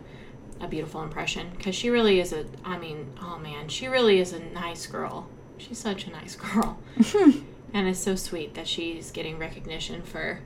[0.60, 2.45] a beautiful impression because she really is a.
[2.66, 5.30] I mean, oh man, she really is a nice girl.
[5.60, 6.80] She's such a nice girl,
[7.74, 10.39] and it's so sweet that she's getting recognition for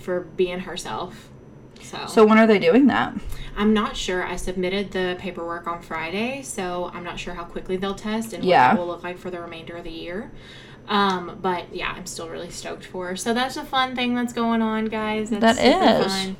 [0.00, 1.30] for being herself.
[1.82, 3.14] So, So when are they doing that?
[3.56, 4.24] I'm not sure.
[4.24, 8.44] I submitted the paperwork on Friday, so I'm not sure how quickly they'll test and
[8.44, 8.68] Yeah.
[8.68, 10.30] what that will look like for the remainder of the year.
[10.88, 13.16] Um, but yeah, I'm still really stoked for her.
[13.16, 15.30] So that's a fun thing that's going on, guys.
[15.30, 16.12] That's That super is.
[16.12, 16.36] fun.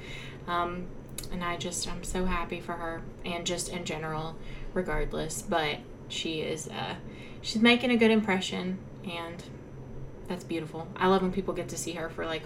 [0.47, 0.87] Um,
[1.33, 4.37] and I just I'm so happy for her and just in general,
[4.75, 5.41] regardless.
[5.43, 5.79] But
[6.09, 6.97] she is uh,
[7.43, 9.43] she's making a good impression, and
[10.29, 10.89] that's beautiful.
[10.97, 12.43] I love when people get to see her for like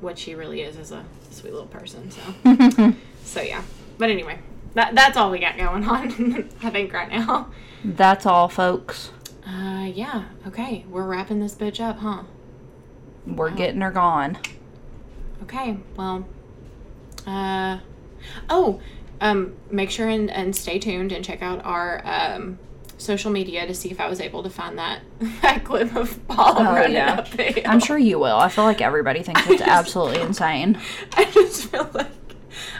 [0.00, 2.10] what she really is as a sweet little person.
[2.10, 2.94] So.
[3.24, 3.62] So yeah.
[3.96, 4.40] But anyway,
[4.74, 6.50] that that's all we got going on.
[6.62, 7.50] I think right now.
[7.84, 9.12] That's all, folks.
[9.46, 10.24] Uh yeah.
[10.46, 12.24] Okay, we're wrapping this bitch up, huh?
[13.26, 14.38] We're getting her gone.
[15.44, 15.78] Okay.
[15.96, 16.26] Well.
[17.26, 17.78] Uh.
[18.48, 18.80] Oh.
[19.20, 19.54] Um.
[19.70, 22.58] Make sure and, and stay tuned and check out our um
[23.00, 25.00] social media to see if I was able to find that
[25.42, 27.14] that clip of Paul Oh, running yeah.
[27.14, 27.62] up the hill.
[27.66, 28.36] I'm sure you will.
[28.36, 30.78] I feel like everybody thinks it's just- absolutely insane.
[31.16, 32.08] I just feel like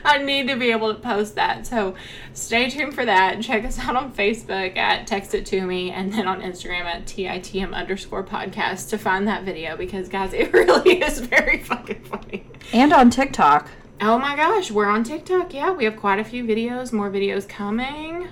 [0.05, 1.66] I need to be able to post that.
[1.66, 1.95] So
[2.33, 3.41] stay tuned for that.
[3.41, 7.05] Check us out on Facebook at Text It To Me and then on Instagram at
[7.07, 12.45] TITM underscore podcast to find that video because, guys, it really is very fucking funny.
[12.73, 13.68] And on TikTok.
[14.01, 15.53] Oh my gosh, we're on TikTok.
[15.55, 18.29] Yeah, we have quite a few videos, more videos coming.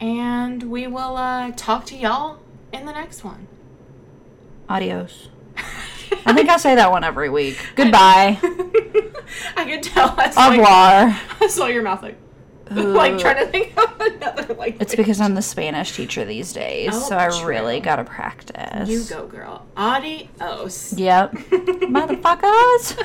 [0.00, 2.38] And we will uh, talk to y'all
[2.72, 3.46] in the next one.
[4.68, 5.28] Adios.
[6.26, 7.58] I think I say that one every week.
[7.76, 8.38] Goodbye.
[9.56, 10.14] I could tell.
[10.18, 11.20] I Au saw, your, revoir.
[11.40, 12.16] I saw your mouth like,
[12.70, 14.80] like trying to think of another like.
[14.80, 17.46] It's because I'm the Spanish teacher these days, Oh, so I true.
[17.46, 18.88] really gotta practice.
[18.88, 19.66] You go, girl.
[19.76, 20.92] Adios.
[20.94, 21.32] Yep.
[21.32, 22.96] Motherfuckers.